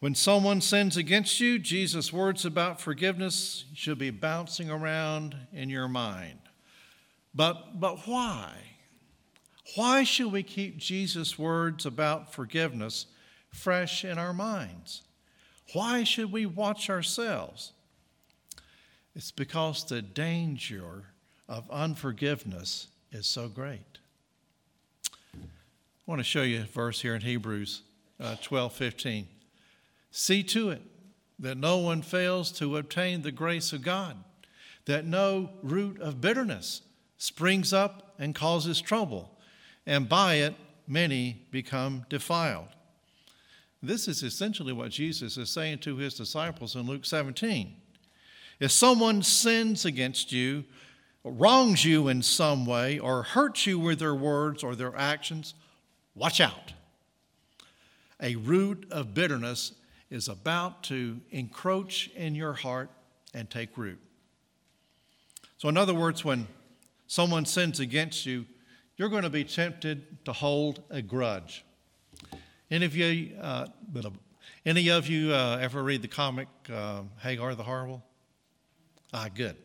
When 0.00 0.14
someone 0.14 0.61
sins 0.61 0.97
against 0.97 1.40
you, 1.40 1.59
Jesus' 1.59 2.12
words 2.12 2.45
about 2.45 2.81
forgiveness 2.81 3.64
should 3.75 3.99
be 3.99 4.11
bouncing 4.11 4.71
around 4.71 5.37
in 5.52 5.71
your 5.71 5.88
mind. 5.88 6.38
But, 7.35 7.81
but 7.81 8.07
why? 8.07 8.52
Why 9.75 10.05
should 10.05 10.31
we 10.31 10.45
keep 10.45 10.78
Jesus' 10.78 11.38
words 11.38 11.85
about 11.85 12.33
forgiveness 12.33 13.07
fresh 13.50 14.05
in 14.05 14.19
our 14.19 14.33
minds? 14.33 15.02
Why 15.73 16.05
should 16.05 16.31
we 16.31 16.47
watch 16.47 16.88
ourselves? 16.88 17.73
It's 19.17 19.33
because 19.33 19.85
the 19.85 20.00
danger 20.00 21.07
of 21.49 21.69
unforgiveness 21.71 22.87
is 23.11 23.26
so 23.26 23.49
great. 23.49 23.99
I 25.35 25.40
want 26.07 26.21
to 26.21 26.25
show 26.25 26.43
you 26.43 26.61
a 26.61 26.64
verse 26.64 27.02
here 27.02 27.17
in 27.17 27.23
Hebrews 27.23 27.83
uh, 28.21 28.37
12 28.40 28.73
15. 28.73 29.28
See 30.11 30.43
to 30.45 30.71
it 30.71 30.83
that 31.38 31.57
no 31.57 31.79
one 31.79 32.03
fails 32.03 32.50
to 32.53 32.77
obtain 32.77 33.23
the 33.23 33.33
grace 33.33 33.73
of 33.73 33.83
God, 33.83 34.17
that 34.87 35.05
no 35.05 35.50
root 35.62 36.00
of 36.00 36.21
bitterness 36.21 36.83
springs 37.19 37.73
up 37.73 38.15
and 38.19 38.35
causes 38.35 38.81
trouble, 38.81 39.38
and 39.87 40.09
by 40.09 40.35
it 40.35 40.55
many 40.87 41.47
become 41.50 42.07
defiled. 42.09 42.69
This 43.83 44.09
is 44.09 44.23
essentially 44.23 44.73
what 44.73 44.91
Jesus 44.91 45.37
is 45.37 45.50
saying 45.50 45.79
to 45.81 45.97
his 45.97 46.15
disciples 46.15 46.75
in 46.75 46.83
Luke 46.83 47.05
17. 47.05 47.77
If 48.59 48.73
someone 48.73 49.23
sins 49.23 49.85
against 49.85 50.33
you, 50.33 50.65
wrongs 51.23 51.85
you 51.85 52.09
in 52.09 52.23
some 52.23 52.67
way, 52.67 52.99
or 52.99 53.23
hurts 53.23 53.67
you 53.67 53.79
with 53.79 54.00
their 54.00 54.15
words 54.15 54.65
or 54.65 54.75
their 54.75 54.97
actions, 54.97 55.55
watch 56.15 56.41
out. 56.41 56.73
A 58.21 58.35
root 58.35 58.87
of 58.91 59.15
bitterness 59.15 59.73
is 60.11 60.29
about 60.29 60.83
to 60.85 61.21
encroach 61.31 62.09
in 62.17 62.35
your 62.35 62.55
heart 62.55 62.91
and 63.35 63.49
take 63.50 63.77
root. 63.77 63.99
So, 65.59 65.69
in 65.69 65.77
other 65.77 65.95
words, 65.95 66.25
when 66.25 66.47
someone 67.07 67.45
sins 67.45 67.81
against 67.81 68.25
you, 68.27 68.47
you're 68.97 69.09
going 69.09 69.23
to 69.23 69.31
be 69.31 69.45
tempted 69.45 70.25
to 70.25 70.33
hold 70.33 70.83
a 70.91 71.03
grudge. 71.03 71.65
Any 72.71 72.85
of 72.85 72.97
you, 72.97 73.37
uh, 73.41 73.67
any 74.67 74.88
of 74.88 75.09
you 75.09 75.33
uh, 75.33 75.59
ever 75.61 75.83
read 75.83 76.03
the 76.03 76.09
comic 76.09 76.49
uh, 76.73 77.03
Hagar 77.23 77.55
the 77.55 77.62
Horrible? 77.62 78.03
Ah, 79.12 79.29
good. 79.35 79.57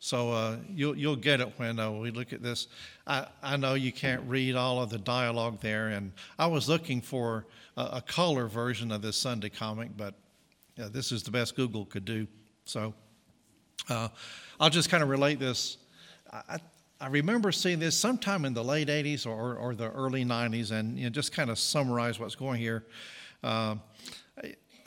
So 0.00 0.30
uh, 0.30 0.56
you'll, 0.68 0.96
you'll 0.96 1.16
get 1.16 1.40
it 1.40 1.52
when 1.56 1.80
uh, 1.80 1.90
we 1.90 2.10
look 2.10 2.32
at 2.32 2.42
this. 2.42 2.68
I, 3.06 3.26
I 3.42 3.56
know 3.56 3.74
you 3.74 3.90
can't 3.90 4.22
read 4.28 4.54
all 4.54 4.80
of 4.80 4.90
the 4.90 4.98
dialogue 4.98 5.60
there, 5.60 5.88
and 5.88 6.12
I 6.38 6.46
was 6.46 6.68
looking 6.68 7.00
for 7.00 7.46
a, 7.78 8.02
color 8.06 8.46
version 8.48 8.90
of 8.92 9.02
this 9.02 9.16
Sunday 9.16 9.48
comic, 9.48 9.90
but 9.96 10.14
yeah, 10.76 10.88
this 10.90 11.12
is 11.12 11.22
the 11.22 11.30
best 11.30 11.56
Google 11.56 11.84
could 11.84 12.04
do. 12.04 12.26
So 12.64 12.94
uh, 13.88 14.08
I'll 14.60 14.70
just 14.70 14.90
kind 14.90 15.02
of 15.02 15.08
relate 15.08 15.38
this. 15.38 15.78
I, 16.32 16.58
I 17.00 17.06
remember 17.06 17.52
seeing 17.52 17.78
this 17.78 17.96
sometime 17.96 18.44
in 18.44 18.54
the 18.54 18.64
late 18.64 18.88
80s 18.88 19.26
or, 19.26 19.56
or 19.56 19.74
the 19.74 19.90
early 19.90 20.24
90s, 20.24 20.72
and 20.72 20.98
you 20.98 21.04
know, 21.04 21.10
just 21.10 21.32
kind 21.32 21.50
of 21.50 21.58
summarize 21.58 22.18
what's 22.18 22.34
going 22.34 22.60
here. 22.60 22.84
Uh, 23.42 23.76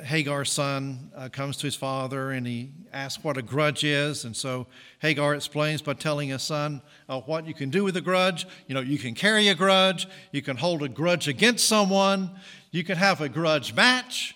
Hagar's 0.04 0.52
son 0.52 1.12
uh, 1.16 1.30
comes 1.30 1.58
to 1.58 1.68
his 1.68 1.76
father 1.76 2.32
and 2.32 2.46
he 2.46 2.72
asks 2.92 3.24
what 3.24 3.38
a 3.38 3.42
grudge 3.42 3.84
is. 3.84 4.26
And 4.26 4.36
so 4.36 4.68
Hagar 5.00 5.36
explains 5.36 5.82
by 5.82 5.94
telling 5.94 6.30
his 6.30 6.42
son 6.42 6.82
uh, 7.08 7.22
what 7.22 7.48
you 7.48 7.54
can 7.54 7.70
do 7.70 7.84
with 7.84 7.96
a 7.98 8.02
grudge. 8.02 8.48
You 8.68 8.76
know, 8.76 8.82
you 8.82 8.98
can 8.98 9.14
carry 9.16 9.48
a 9.48 9.56
grudge, 9.56 10.08
you 10.32 10.42
can 10.42 10.58
hold 10.58 10.84
a 10.84 10.90
grudge 10.90 11.28
against 11.28 11.68
someone, 11.68 12.32
you 12.72 12.84
can 12.84 12.98
have 12.98 13.22
a 13.22 13.30
grudge 13.30 13.74
match, 13.74 14.36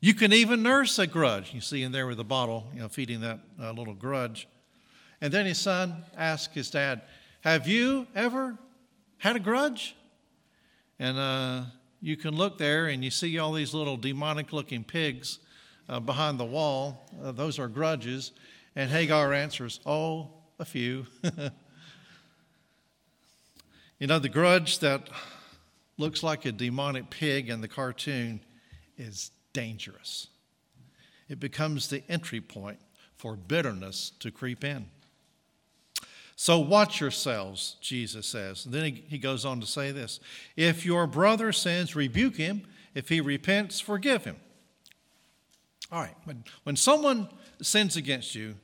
you 0.00 0.14
can 0.14 0.32
even 0.32 0.62
nurse 0.62 0.98
a 0.98 1.06
grudge. 1.06 1.54
You 1.54 1.60
see 1.60 1.82
in 1.82 1.92
there 1.92 2.06
with 2.06 2.18
the 2.18 2.24
bottle, 2.24 2.66
you 2.74 2.80
know, 2.80 2.88
feeding 2.88 3.20
that 3.22 3.40
uh, 3.60 3.72
little 3.72 3.94
grudge. 3.94 4.48
And 5.20 5.32
then 5.32 5.46
his 5.46 5.58
son 5.58 6.04
asks 6.16 6.54
his 6.54 6.70
dad, 6.70 7.02
Have 7.40 7.66
you 7.66 8.06
ever 8.14 8.56
had 9.18 9.36
a 9.36 9.40
grudge? 9.40 9.96
And 10.98 11.16
uh, 11.16 11.62
you 12.00 12.16
can 12.16 12.34
look 12.36 12.58
there 12.58 12.86
and 12.86 13.04
you 13.04 13.10
see 13.10 13.38
all 13.38 13.52
these 13.52 13.74
little 13.74 13.96
demonic 13.96 14.52
looking 14.52 14.84
pigs 14.84 15.38
uh, 15.88 16.00
behind 16.00 16.38
the 16.38 16.44
wall. 16.44 17.10
Uh, 17.22 17.32
those 17.32 17.58
are 17.58 17.68
grudges. 17.68 18.32
And 18.76 18.90
Hagar 18.90 19.32
answers, 19.32 19.80
Oh, 19.84 20.30
a 20.58 20.64
few. 20.64 21.06
you 23.98 24.06
know, 24.06 24.18
the 24.18 24.28
grudge 24.28 24.78
that 24.80 25.08
looks 25.96 26.22
like 26.22 26.44
a 26.44 26.52
demonic 26.52 27.10
pig 27.10 27.48
in 27.48 27.60
the 27.60 27.68
cartoon 27.68 28.40
is 28.96 29.30
dangerous. 29.52 30.28
It 31.28 31.40
becomes 31.40 31.88
the 31.88 32.02
entry 32.08 32.40
point 32.40 32.78
for 33.16 33.34
bitterness 33.36 34.12
to 34.20 34.30
creep 34.30 34.62
in. 34.64 34.86
So 36.40 36.60
watch 36.60 37.00
yourselves, 37.00 37.74
Jesus 37.80 38.24
says. 38.24 38.64
And 38.64 38.72
then 38.72 38.84
he, 39.08 39.18
goes 39.18 39.44
on 39.44 39.58
to 39.58 39.66
say 39.66 39.90
this 39.90 40.20
If 40.56 40.86
your 40.86 41.08
brother 41.08 41.50
sins, 41.50 41.96
rebuke 41.96 42.36
him. 42.36 42.62
If 42.94 43.08
he 43.08 43.20
repents, 43.20 43.80
forgive 43.80 44.22
him. 44.22 44.36
All 45.90 46.00
right, 46.00 46.14
when, 46.22 46.44
when 46.62 46.76
someone 46.76 47.28
sins 47.60 47.96
against 47.96 48.36
you, 48.36 48.54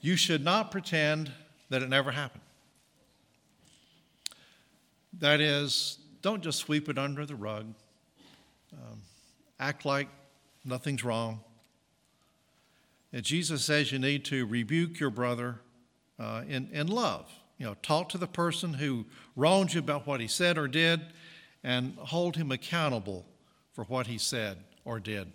you 0.00 0.14
should 0.14 0.44
not 0.44 0.70
pretend 0.70 1.32
that 1.70 1.82
it 1.82 1.88
never 1.88 2.12
happened. 2.12 2.44
That 5.18 5.40
is, 5.40 5.98
don't 6.22 6.40
just 6.40 6.60
sweep 6.60 6.88
it 6.88 6.98
under 6.98 7.26
the 7.26 7.34
rug. 7.34 7.74
Um, 8.72 9.00
act 9.58 9.84
like 9.84 10.06
nothing's 10.64 11.02
wrong. 11.02 11.40
And 13.12 13.22
Jesus 13.22 13.64
says 13.64 13.92
you 13.92 13.98
need 13.98 14.24
to 14.26 14.46
rebuke 14.46 14.98
your 14.98 15.10
brother 15.10 15.60
uh, 16.18 16.42
in, 16.48 16.68
in 16.72 16.86
love. 16.86 17.30
You 17.58 17.66
know, 17.66 17.76
talk 17.82 18.08
to 18.10 18.18
the 18.18 18.26
person 18.26 18.74
who 18.74 19.06
wronged 19.36 19.74
you 19.74 19.80
about 19.80 20.06
what 20.06 20.20
he 20.20 20.28
said 20.28 20.58
or 20.58 20.66
did 20.66 21.00
and 21.62 21.94
hold 21.96 22.36
him 22.36 22.50
accountable 22.50 23.26
for 23.72 23.84
what 23.84 24.06
he 24.06 24.18
said 24.18 24.58
or 24.84 24.98
did. 24.98 25.32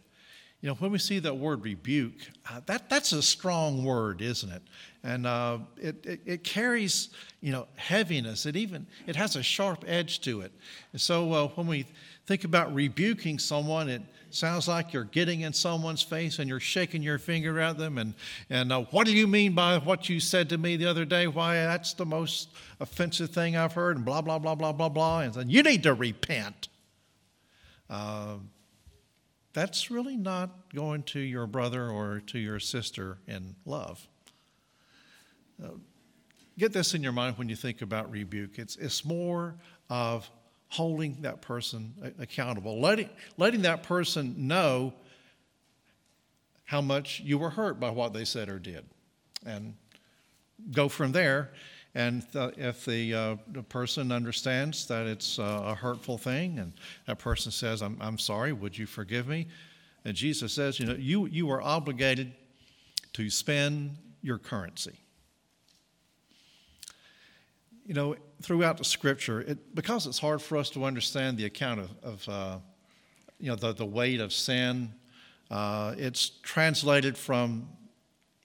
you 0.61 0.67
know, 0.67 0.75
when 0.75 0.91
we 0.91 0.97
see 0.97 1.19
that 1.19 1.37
word 1.37 1.63
rebuke, 1.63 2.15
uh, 2.49 2.61
that, 2.65 2.89
that's 2.89 3.13
a 3.13 3.21
strong 3.21 3.85
word, 3.85 4.21
isn't 4.21 4.51
it? 4.51 4.61
And 5.03 5.25
uh, 5.25 5.59
it, 5.77 6.05
it, 6.05 6.21
it, 6.25 6.43
carries, 6.43 7.09
you 7.41 7.51
know, 7.51 7.67
heaviness. 7.75 8.45
It 8.45 8.55
even, 8.55 8.87
it 9.05 9.15
has 9.15 9.35
a 9.35 9.43
sharp 9.43 9.85
edge 9.87 10.19
to 10.21 10.41
it. 10.41 10.51
And 10.91 10.99
so 10.99 11.31
uh, 11.31 11.47
when 11.49 11.67
we 11.67 11.85
think 12.25 12.43
about 12.43 12.73
rebuking 12.73 13.39
someone, 13.39 13.87
it 13.87 14.01
sounds 14.33 14.67
like 14.67 14.93
you're 14.93 15.03
getting 15.03 15.41
in 15.41 15.53
someone's 15.53 16.01
face 16.01 16.39
and 16.39 16.49
you're 16.49 16.59
shaking 16.59 17.01
your 17.01 17.17
finger 17.17 17.59
at 17.59 17.77
them. 17.77 17.97
And, 17.97 18.13
and 18.49 18.71
uh, 18.71 18.81
what 18.91 19.05
do 19.07 19.13
you 19.13 19.27
mean 19.27 19.53
by 19.53 19.77
what 19.77 20.09
you 20.09 20.19
said 20.19 20.49
to 20.49 20.57
me 20.57 20.75
the 20.75 20.85
other 20.85 21.05
day? 21.05 21.27
Why, 21.27 21.55
that's 21.55 21.93
the 21.93 22.05
most 22.05 22.49
offensive 22.79 23.29
thing 23.29 23.55
I've 23.55 23.73
heard, 23.73 23.95
and 23.95 24.05
blah, 24.05 24.21
blah, 24.21 24.39
blah, 24.39 24.55
blah, 24.55 24.71
blah, 24.71 24.89
blah. 24.89 25.21
And 25.21 25.33
then 25.33 25.49
you 25.49 25.63
need 25.63 25.83
to 25.83 25.93
repent. 25.93 26.67
Uh, 27.89 28.35
that's 29.53 29.89
really 29.89 30.17
not 30.17 30.73
going 30.73 31.03
to 31.03 31.19
your 31.19 31.47
brother 31.47 31.89
or 31.89 32.21
to 32.27 32.37
your 32.37 32.59
sister 32.59 33.17
in 33.27 33.55
love. 33.65 34.07
Uh, 35.63 35.69
get 36.59 36.73
this 36.73 36.93
in 36.93 37.01
your 37.01 37.11
mind 37.11 37.37
when 37.37 37.49
you 37.49 37.55
think 37.55 37.81
about 37.81 38.11
rebuke. 38.11 38.59
It's, 38.59 38.75
it's 38.75 39.03
more 39.03 39.55
of 39.89 40.29
holding 40.69 41.17
that 41.21 41.41
person 41.41 41.93
accountable, 42.19 42.79
letting, 42.79 43.09
letting 43.37 43.61
that 43.61 43.83
person 43.83 44.35
know 44.47 44.93
how 46.65 46.81
much 46.81 47.21
you 47.21 47.37
were 47.37 47.49
hurt 47.49 47.79
by 47.79 47.89
what 47.89 48.13
they 48.13 48.25
said 48.25 48.49
or 48.49 48.59
did, 48.59 48.85
and 49.45 49.73
go 50.71 50.89
from 50.89 51.11
there. 51.13 51.51
And 51.95 52.23
if 52.33 52.85
the, 52.85 53.13
uh, 53.13 53.35
the, 53.47 53.63
person 53.63 54.11
understands 54.11 54.85
that 54.87 55.07
it's 55.07 55.39
uh, 55.39 55.63
a 55.65 55.73
hurtful 55.73 56.17
thing, 56.17 56.59
and 56.59 56.73
that 57.07 57.17
person 57.17 57.51
says, 57.51 57.81
I'm, 57.81 57.97
I'm 57.99 58.19
sorry, 58.19 58.53
would 58.53 58.77
you 58.77 58.85
forgive 58.85 59.27
me? 59.27 59.47
And 60.05 60.15
Jesus 60.15 60.53
says, 60.53 60.79
you 60.79 60.85
know, 60.85 60.93
you, 60.93 61.25
you 61.25 61.49
are 61.49 61.61
obligated 61.61 62.33
to 63.13 63.29
spend 63.29 63.97
your 64.21 64.37
currency. 64.37 64.93
You 67.85 67.93
know, 67.93 68.15
throughout 68.41 68.77
the 68.77 68.83
scripture, 68.83 69.41
it, 69.41 69.75
because 69.75 70.07
it's 70.07 70.19
hard 70.19 70.41
for 70.41 70.57
us 70.57 70.69
to 70.71 70.85
understand 70.85 71.37
the 71.37 71.45
account 71.45 71.79
of, 71.79 71.89
of 72.03 72.29
uh, 72.29 72.57
you 73.39 73.49
know, 73.49 73.55
the, 73.55 73.73
the 73.73 73.85
weight 73.85 74.19
of 74.19 74.33
sin, 74.33 74.93
uh, 75.49 75.95
it's 75.97 76.29
translated 76.43 77.17
from 77.17 77.67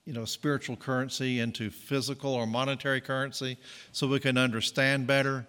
you 0.05 0.13
know, 0.13 0.25
spiritual 0.25 0.75
currency 0.75 1.39
into 1.39 1.69
physical 1.69 2.33
or 2.33 2.45
monetary 2.45 2.99
currency 2.99 3.57
so 3.91 4.07
we 4.07 4.19
can 4.19 4.37
understand 4.37 5.07
better. 5.07 5.47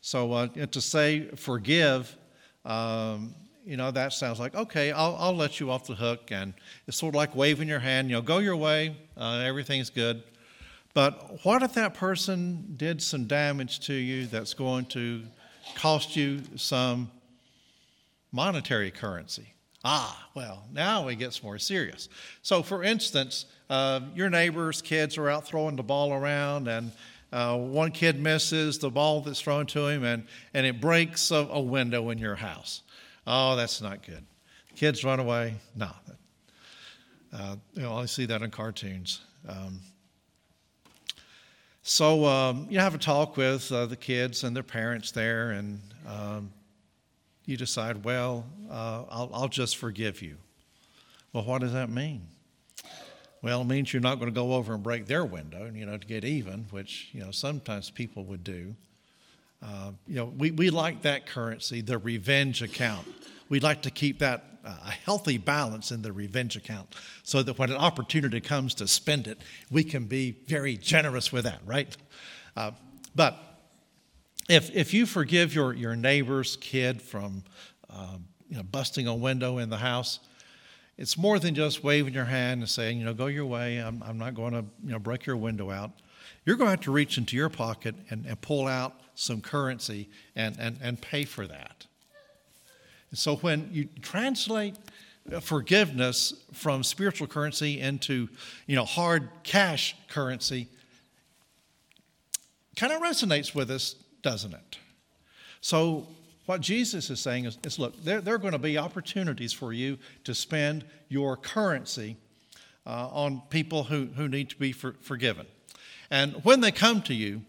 So 0.00 0.32
uh, 0.32 0.46
to 0.48 0.80
say 0.80 1.28
forgive, 1.36 2.16
um, 2.64 3.34
you 3.64 3.76
know, 3.76 3.90
that 3.90 4.14
sounds 4.14 4.40
like, 4.40 4.54
okay, 4.54 4.90
I'll, 4.90 5.16
I'll 5.18 5.36
let 5.36 5.60
you 5.60 5.70
off 5.70 5.86
the 5.86 5.94
hook. 5.94 6.30
And 6.32 6.54
it's 6.86 6.96
sort 6.96 7.14
of 7.14 7.16
like 7.16 7.36
waving 7.36 7.68
your 7.68 7.78
hand, 7.78 8.08
you 8.08 8.16
know, 8.16 8.22
go 8.22 8.38
your 8.38 8.56
way, 8.56 8.96
uh, 9.18 9.42
everything's 9.44 9.90
good. 9.90 10.22
But 10.92 11.44
what 11.44 11.62
if 11.62 11.74
that 11.74 11.94
person 11.94 12.74
did 12.76 13.00
some 13.00 13.26
damage 13.26 13.80
to 13.86 13.94
you 13.94 14.26
that's 14.26 14.54
going 14.54 14.86
to 14.86 15.22
cost 15.74 16.16
you 16.16 16.42
some 16.56 17.10
monetary 18.32 18.90
currency? 18.90 19.54
Ah, 19.84 20.28
well, 20.34 20.64
now 20.72 21.08
it 21.08 21.16
gets 21.16 21.42
more 21.42 21.58
serious. 21.58 22.08
So, 22.42 22.62
for 22.62 22.82
instance, 22.82 23.46
uh, 23.70 24.00
your 24.14 24.28
neighbor's 24.28 24.82
kids 24.82 25.16
are 25.16 25.30
out 25.30 25.46
throwing 25.46 25.76
the 25.76 25.82
ball 25.82 26.12
around, 26.12 26.68
and 26.68 26.92
uh, 27.32 27.56
one 27.56 27.92
kid 27.92 28.20
misses 28.20 28.78
the 28.78 28.90
ball 28.90 29.20
that's 29.22 29.40
thrown 29.40 29.66
to 29.66 29.86
him, 29.86 30.04
and, 30.04 30.24
and 30.52 30.66
it 30.66 30.80
breaks 30.80 31.30
a, 31.30 31.46
a 31.50 31.60
window 31.60 32.10
in 32.10 32.18
your 32.18 32.34
house. 32.34 32.82
Oh, 33.26 33.56
that's 33.56 33.80
not 33.80 34.04
good. 34.04 34.24
Kids 34.76 35.04
run 35.04 35.20
away. 35.20 35.54
No. 35.76 35.90
Uh, 37.32 37.56
you 37.74 37.82
know, 37.82 37.94
I 37.96 38.06
see 38.06 38.26
that 38.26 38.42
in 38.42 38.50
cartoons. 38.50 39.20
Um, 39.48 39.80
so 41.82 42.26
um, 42.26 42.66
you 42.70 42.78
have 42.78 42.94
a 42.94 42.98
talk 42.98 43.36
with 43.36 43.70
uh, 43.72 43.86
the 43.86 43.96
kids 43.96 44.44
and 44.44 44.54
their 44.54 44.62
parents 44.62 45.10
there, 45.10 45.50
and 45.52 45.80
um, 46.06 46.52
you 47.46 47.56
decide, 47.56 48.04
well, 48.04 48.44
uh, 48.70 49.04
I'll, 49.10 49.30
I'll 49.32 49.48
just 49.48 49.76
forgive 49.76 50.22
you. 50.22 50.36
Well, 51.32 51.44
what 51.44 51.60
does 51.60 51.72
that 51.72 51.90
mean? 51.90 52.22
Well, 53.42 53.62
it 53.62 53.66
means 53.66 53.92
you're 53.92 54.02
not 54.02 54.16
going 54.16 54.30
to 54.30 54.34
go 54.34 54.52
over 54.52 54.74
and 54.74 54.82
break 54.82 55.06
their 55.06 55.24
window, 55.24 55.70
you 55.74 55.86
know, 55.86 55.96
to 55.96 56.06
get 56.06 56.24
even, 56.24 56.66
which, 56.70 57.08
you 57.12 57.20
know, 57.20 57.30
sometimes 57.30 57.88
people 57.88 58.24
would 58.24 58.44
do. 58.44 58.74
Uh, 59.62 59.92
you 60.06 60.16
know, 60.16 60.26
we, 60.26 60.50
we 60.50 60.70
like 60.70 61.02
that 61.02 61.26
currency, 61.26 61.80
the 61.80 61.98
revenge 61.98 62.62
account. 62.62 63.06
We'd 63.48 63.62
like 63.62 63.82
to 63.82 63.90
keep 63.90 64.18
that 64.18 64.49
a 64.64 64.90
healthy 64.90 65.38
balance 65.38 65.90
in 65.90 66.02
the 66.02 66.12
revenge 66.12 66.56
account 66.56 66.94
so 67.22 67.42
that 67.42 67.58
when 67.58 67.70
an 67.70 67.76
opportunity 67.76 68.40
comes 68.40 68.74
to 68.74 68.86
spend 68.86 69.26
it, 69.26 69.38
we 69.70 69.84
can 69.84 70.04
be 70.04 70.32
very 70.46 70.76
generous 70.76 71.32
with 71.32 71.44
that, 71.44 71.60
right? 71.64 71.96
Uh, 72.56 72.72
but 73.14 73.38
if, 74.48 74.74
if 74.74 74.92
you 74.92 75.06
forgive 75.06 75.54
your, 75.54 75.72
your 75.72 75.96
neighbor's 75.96 76.56
kid 76.56 77.00
from 77.00 77.44
um, 77.88 78.24
you 78.48 78.56
know, 78.56 78.62
busting 78.62 79.06
a 79.06 79.14
window 79.14 79.58
in 79.58 79.70
the 79.70 79.76
house, 79.76 80.20
it's 80.98 81.16
more 81.16 81.38
than 81.38 81.54
just 81.54 81.82
waving 81.82 82.12
your 82.12 82.24
hand 82.26 82.60
and 82.60 82.68
saying, 82.68 82.98
you 82.98 83.04
know, 83.04 83.14
go 83.14 83.26
your 83.26 83.46
way. 83.46 83.78
I'm, 83.78 84.02
I'm 84.02 84.18
not 84.18 84.34
going 84.34 84.52
to, 84.52 84.64
you 84.84 84.92
know, 84.92 84.98
break 84.98 85.24
your 85.24 85.36
window 85.36 85.70
out. 85.70 85.92
You're 86.44 86.56
going 86.56 86.66
to 86.66 86.72
have 86.72 86.80
to 86.82 86.90
reach 86.90 87.16
into 87.16 87.36
your 87.36 87.48
pocket 87.48 87.94
and, 88.10 88.26
and 88.26 88.40
pull 88.40 88.66
out 88.66 89.00
some 89.14 89.40
currency 89.40 90.10
and, 90.34 90.56
and, 90.58 90.78
and 90.82 91.00
pay 91.00 91.24
for 91.24 91.46
that. 91.46 91.86
So 93.12 93.36
when 93.36 93.68
you 93.72 93.88
translate 94.02 94.76
forgiveness 95.40 96.34
from 96.52 96.82
spiritual 96.82 97.26
currency 97.26 97.80
into, 97.80 98.28
you 98.66 98.76
know, 98.76 98.84
hard 98.84 99.28
cash 99.42 99.96
currency, 100.08 100.68
kind 102.76 102.92
of 102.92 103.02
resonates 103.02 103.54
with 103.54 103.70
us, 103.70 103.94
doesn't 104.22 104.54
it? 104.54 104.78
So 105.60 106.06
what 106.46 106.60
Jesus 106.60 107.10
is 107.10 107.20
saying 107.20 107.44
is, 107.44 107.58
is 107.64 107.78
look, 107.78 108.02
there, 108.02 108.20
there, 108.20 108.34
are 108.34 108.38
going 108.38 108.52
to 108.52 108.58
be 108.58 108.78
opportunities 108.78 109.52
for 109.52 109.72
you 109.72 109.98
to 110.24 110.34
spend 110.34 110.84
your 111.08 111.36
currency 111.36 112.16
uh, 112.86 113.08
on 113.08 113.42
people 113.50 113.84
who, 113.84 114.06
who 114.16 114.28
need 114.28 114.50
to 114.50 114.56
be 114.56 114.72
for, 114.72 114.94
forgiven. 115.00 115.46
And 116.10 116.34
when 116.44 116.60
they 116.60 116.72
come 116.72 117.02
to 117.02 117.14
you, 117.14 117.42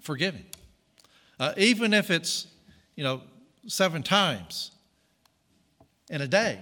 forgiving. 0.00 0.46
Uh, 1.38 1.52
even 1.58 1.92
if 1.92 2.10
it's, 2.10 2.46
you 2.96 3.04
know, 3.04 3.20
seven 3.68 4.02
times 4.02 4.72
in 6.10 6.20
a 6.20 6.26
day. 6.26 6.60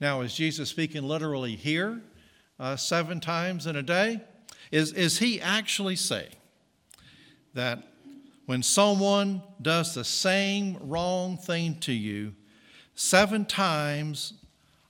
Now, 0.00 0.20
is 0.20 0.34
Jesus 0.34 0.68
speaking 0.68 1.02
literally 1.02 1.56
here, 1.56 2.00
uh, 2.60 2.76
seven 2.76 3.20
times 3.20 3.66
in 3.66 3.76
a 3.76 3.82
day? 3.82 4.20
Is, 4.70 4.92
is 4.92 5.18
he 5.18 5.40
actually 5.40 5.96
saying 5.96 6.34
that 7.54 7.82
when 8.46 8.62
someone 8.62 9.42
does 9.60 9.94
the 9.94 10.04
same 10.04 10.76
wrong 10.80 11.38
thing 11.38 11.78
to 11.80 11.92
you 11.92 12.34
seven 12.94 13.44
times 13.44 14.34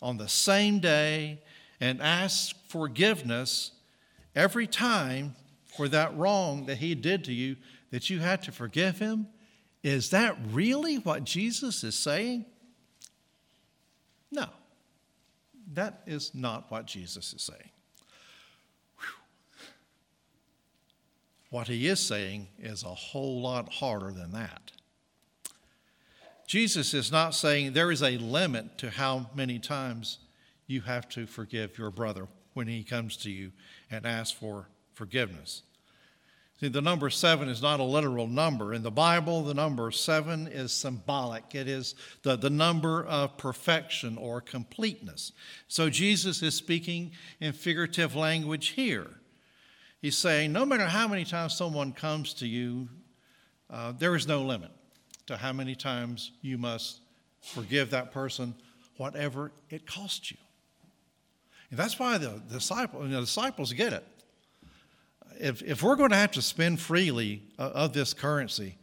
on 0.00 0.16
the 0.16 0.28
same 0.28 0.80
day 0.80 1.40
and 1.80 2.00
asks 2.02 2.54
forgiveness 2.68 3.72
every 4.34 4.66
time 4.66 5.34
for 5.64 5.88
that 5.88 6.16
wrong 6.16 6.66
that 6.66 6.78
he 6.78 6.94
did 6.94 7.24
to 7.24 7.32
you, 7.32 7.56
that 7.90 8.10
you 8.10 8.18
had 8.18 8.42
to 8.42 8.52
forgive 8.52 8.98
him? 8.98 9.28
Is 9.82 10.10
that 10.10 10.36
really 10.50 10.96
what 10.96 11.24
Jesus 11.24 11.82
is 11.82 11.94
saying? 11.96 12.46
No, 14.30 14.46
that 15.74 16.02
is 16.06 16.32
not 16.34 16.70
what 16.70 16.86
Jesus 16.86 17.32
is 17.32 17.42
saying. 17.42 17.70
What 21.50 21.68
he 21.68 21.86
is 21.86 22.00
saying 22.00 22.48
is 22.58 22.82
a 22.82 22.88
whole 22.88 23.42
lot 23.42 23.70
harder 23.70 24.10
than 24.10 24.32
that. 24.32 24.72
Jesus 26.46 26.94
is 26.94 27.12
not 27.12 27.34
saying 27.34 27.72
there 27.72 27.90
is 27.90 28.02
a 28.02 28.16
limit 28.16 28.78
to 28.78 28.88
how 28.90 29.30
many 29.34 29.58
times 29.58 30.18
you 30.66 30.80
have 30.82 31.08
to 31.10 31.26
forgive 31.26 31.76
your 31.76 31.90
brother 31.90 32.26
when 32.54 32.68
he 32.68 32.82
comes 32.82 33.16
to 33.18 33.30
you 33.30 33.52
and 33.90 34.06
asks 34.06 34.38
for 34.38 34.68
forgiveness. 34.94 35.62
See, 36.62 36.68
the 36.68 36.80
number 36.80 37.10
seven 37.10 37.48
is 37.48 37.60
not 37.60 37.80
a 37.80 37.82
literal 37.82 38.28
number. 38.28 38.72
In 38.72 38.84
the 38.84 38.90
Bible, 38.92 39.42
the 39.42 39.52
number 39.52 39.90
seven 39.90 40.46
is 40.46 40.72
symbolic, 40.72 41.56
it 41.56 41.66
is 41.66 41.96
the, 42.22 42.36
the 42.36 42.50
number 42.50 43.04
of 43.04 43.36
perfection 43.36 44.16
or 44.16 44.40
completeness. 44.40 45.32
So 45.66 45.90
Jesus 45.90 46.40
is 46.40 46.54
speaking 46.54 47.10
in 47.40 47.52
figurative 47.52 48.14
language 48.14 48.68
here. 48.68 49.10
He's 50.00 50.16
saying, 50.16 50.52
no 50.52 50.64
matter 50.64 50.86
how 50.86 51.08
many 51.08 51.24
times 51.24 51.56
someone 51.56 51.90
comes 51.90 52.32
to 52.34 52.46
you, 52.46 52.88
uh, 53.68 53.94
there 53.98 54.14
is 54.14 54.28
no 54.28 54.42
limit 54.42 54.70
to 55.26 55.36
how 55.36 55.52
many 55.52 55.74
times 55.74 56.30
you 56.42 56.58
must 56.58 57.00
forgive 57.40 57.90
that 57.90 58.12
person, 58.12 58.54
whatever 58.98 59.50
it 59.68 59.84
costs 59.84 60.30
you. 60.30 60.36
And 61.70 61.78
that's 61.80 61.98
why 61.98 62.18
the, 62.18 62.40
disciple, 62.48 63.00
the 63.00 63.18
disciples 63.18 63.72
get 63.72 63.92
it. 63.92 64.06
If, 65.42 65.60
if 65.62 65.82
we're 65.82 65.96
going 65.96 66.10
to 66.10 66.16
have 66.16 66.30
to 66.32 66.42
spend 66.42 66.78
freely 66.78 67.42
uh, 67.58 67.70
of 67.74 67.92
this 67.92 68.14
currency, 68.14 68.76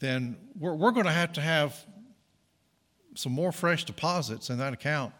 then 0.00 0.36
we're, 0.58 0.74
we're 0.74 0.90
going 0.90 1.06
to 1.06 1.12
have 1.12 1.32
to 1.34 1.40
have 1.40 1.86
some 3.14 3.30
more 3.30 3.52
fresh 3.52 3.84
deposits 3.84 4.50
in 4.50 4.58
that 4.58 4.72
account. 4.72 5.14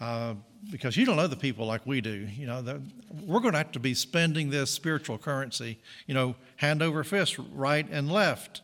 Uh, 0.00 0.34
because 0.68 0.96
you 0.96 1.06
don't 1.06 1.14
know 1.14 1.28
the 1.28 1.36
people 1.36 1.64
like 1.64 1.86
we 1.86 2.00
do. 2.00 2.26
You 2.36 2.48
know, 2.48 2.80
we're 3.24 3.38
going 3.38 3.52
to 3.52 3.58
have 3.58 3.70
to 3.72 3.78
be 3.78 3.94
spending 3.94 4.50
this 4.50 4.72
spiritual 4.72 5.16
currency, 5.16 5.78
you 6.08 6.14
know, 6.14 6.34
hand 6.56 6.82
over 6.82 7.04
fist, 7.04 7.38
right 7.54 7.86
and 7.88 8.10
left. 8.10 8.62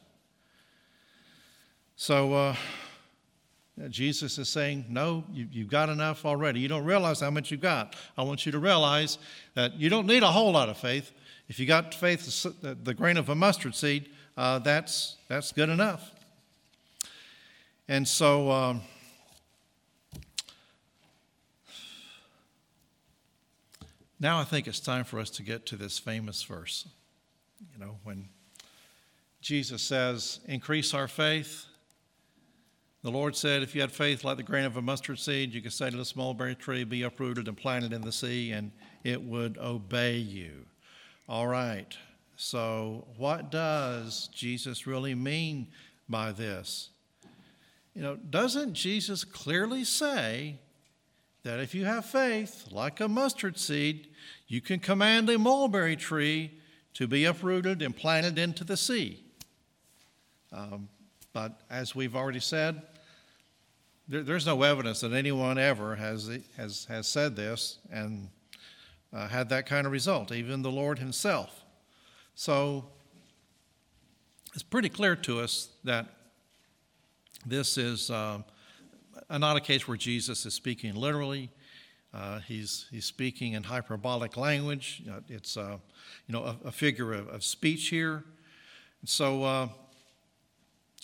So 1.94 2.34
uh, 2.34 2.56
Jesus 3.88 4.38
is 4.38 4.48
saying, 4.48 4.84
No, 4.88 5.24
you, 5.32 5.48
you've 5.50 5.70
got 5.70 5.88
enough 5.88 6.24
already. 6.24 6.60
You 6.60 6.68
don't 6.68 6.84
realize 6.84 7.20
how 7.20 7.30
much 7.30 7.50
you've 7.50 7.60
got. 7.60 7.96
I 8.16 8.22
want 8.22 8.44
you 8.44 8.52
to 8.52 8.58
realize 8.58 9.18
that 9.54 9.74
you 9.78 9.88
don't 9.88 10.06
need 10.06 10.22
a 10.22 10.30
whole 10.30 10.52
lot 10.52 10.68
of 10.68 10.76
faith. 10.76 11.12
If 11.48 11.58
you 11.58 11.66
got 11.66 11.94
faith, 11.94 12.46
the 12.62 12.94
grain 12.94 13.16
of 13.16 13.28
a 13.28 13.34
mustard 13.34 13.74
seed, 13.74 14.08
uh, 14.36 14.58
that's, 14.58 15.16
that's 15.28 15.52
good 15.52 15.68
enough. 15.68 16.10
And 17.88 18.06
so, 18.06 18.50
um, 18.50 18.82
now 24.20 24.38
I 24.38 24.44
think 24.44 24.66
it's 24.66 24.80
time 24.80 25.04
for 25.04 25.18
us 25.18 25.30
to 25.30 25.42
get 25.42 25.66
to 25.66 25.76
this 25.76 25.98
famous 25.98 26.42
verse. 26.42 26.86
You 27.72 27.84
know, 27.84 27.96
when 28.04 28.28
Jesus 29.40 29.82
says, 29.82 30.40
Increase 30.46 30.94
our 30.94 31.08
faith. 31.08 31.66
The 33.02 33.10
Lord 33.10 33.34
said, 33.34 33.62
If 33.62 33.74
you 33.74 33.80
had 33.80 33.90
faith 33.90 34.22
like 34.22 34.36
the 34.36 34.44
grain 34.44 34.64
of 34.64 34.76
a 34.76 34.82
mustard 34.82 35.18
seed, 35.18 35.52
you 35.52 35.60
could 35.60 35.72
say 35.72 35.90
to 35.90 35.96
this 35.96 36.14
mulberry 36.14 36.54
tree, 36.54 36.84
Be 36.84 37.02
uprooted 37.02 37.48
and 37.48 37.56
planted 37.56 37.92
in 37.92 38.02
the 38.02 38.12
sea, 38.12 38.52
and 38.52 38.70
it 39.02 39.20
would 39.20 39.58
obey 39.58 40.16
you. 40.18 40.66
All 41.28 41.48
right. 41.48 41.96
So, 42.36 43.06
what 43.16 43.50
does 43.50 44.28
Jesus 44.32 44.86
really 44.86 45.16
mean 45.16 45.66
by 46.08 46.30
this? 46.30 46.90
You 47.94 48.02
know, 48.02 48.16
doesn't 48.16 48.74
Jesus 48.74 49.24
clearly 49.24 49.84
say 49.84 50.58
that 51.42 51.58
if 51.58 51.74
you 51.74 51.84
have 51.84 52.06
faith, 52.06 52.68
like 52.70 53.00
a 53.00 53.08
mustard 53.08 53.58
seed, 53.58 54.08
you 54.46 54.60
can 54.60 54.78
command 54.78 55.28
a 55.28 55.38
mulberry 55.38 55.96
tree 55.96 56.52
to 56.94 57.08
be 57.08 57.24
uprooted 57.24 57.82
and 57.82 57.96
planted 57.96 58.38
into 58.38 58.62
the 58.62 58.76
sea? 58.76 59.24
Um, 60.52 60.88
but 61.32 61.60
as 61.70 61.94
we've 61.94 62.14
already 62.14 62.40
said, 62.40 62.82
there, 64.12 64.22
there's 64.22 64.44
no 64.44 64.62
evidence 64.62 65.00
that 65.00 65.14
anyone 65.14 65.56
ever 65.56 65.96
has, 65.96 66.30
has, 66.58 66.84
has 66.84 67.06
said 67.08 67.34
this 67.34 67.78
and 67.90 68.28
uh, 69.10 69.26
had 69.26 69.48
that 69.48 69.64
kind 69.64 69.86
of 69.86 69.92
result, 69.92 70.30
even 70.32 70.60
the 70.60 70.70
Lord 70.70 70.98
Himself. 70.98 71.64
So 72.34 72.84
it's 74.52 74.62
pretty 74.62 74.90
clear 74.90 75.16
to 75.16 75.40
us 75.40 75.70
that 75.84 76.08
this 77.46 77.78
is 77.78 78.10
uh, 78.10 78.40
not 79.30 79.56
a 79.56 79.60
case 79.60 79.88
where 79.88 79.96
Jesus 79.96 80.44
is 80.44 80.52
speaking 80.52 80.94
literally. 80.94 81.48
Uh, 82.12 82.40
he's, 82.40 82.88
he's 82.90 83.06
speaking 83.06 83.54
in 83.54 83.62
hyperbolic 83.62 84.36
language. 84.36 85.02
it's 85.30 85.56
uh, 85.56 85.78
you 86.26 86.32
know, 86.34 86.44
a, 86.44 86.68
a 86.68 86.70
figure 86.70 87.14
of, 87.14 87.28
of, 87.28 87.42
speech 87.42 87.88
here. 87.88 88.24
And 89.00 89.08
so 89.08 89.42
uh, 89.42 89.68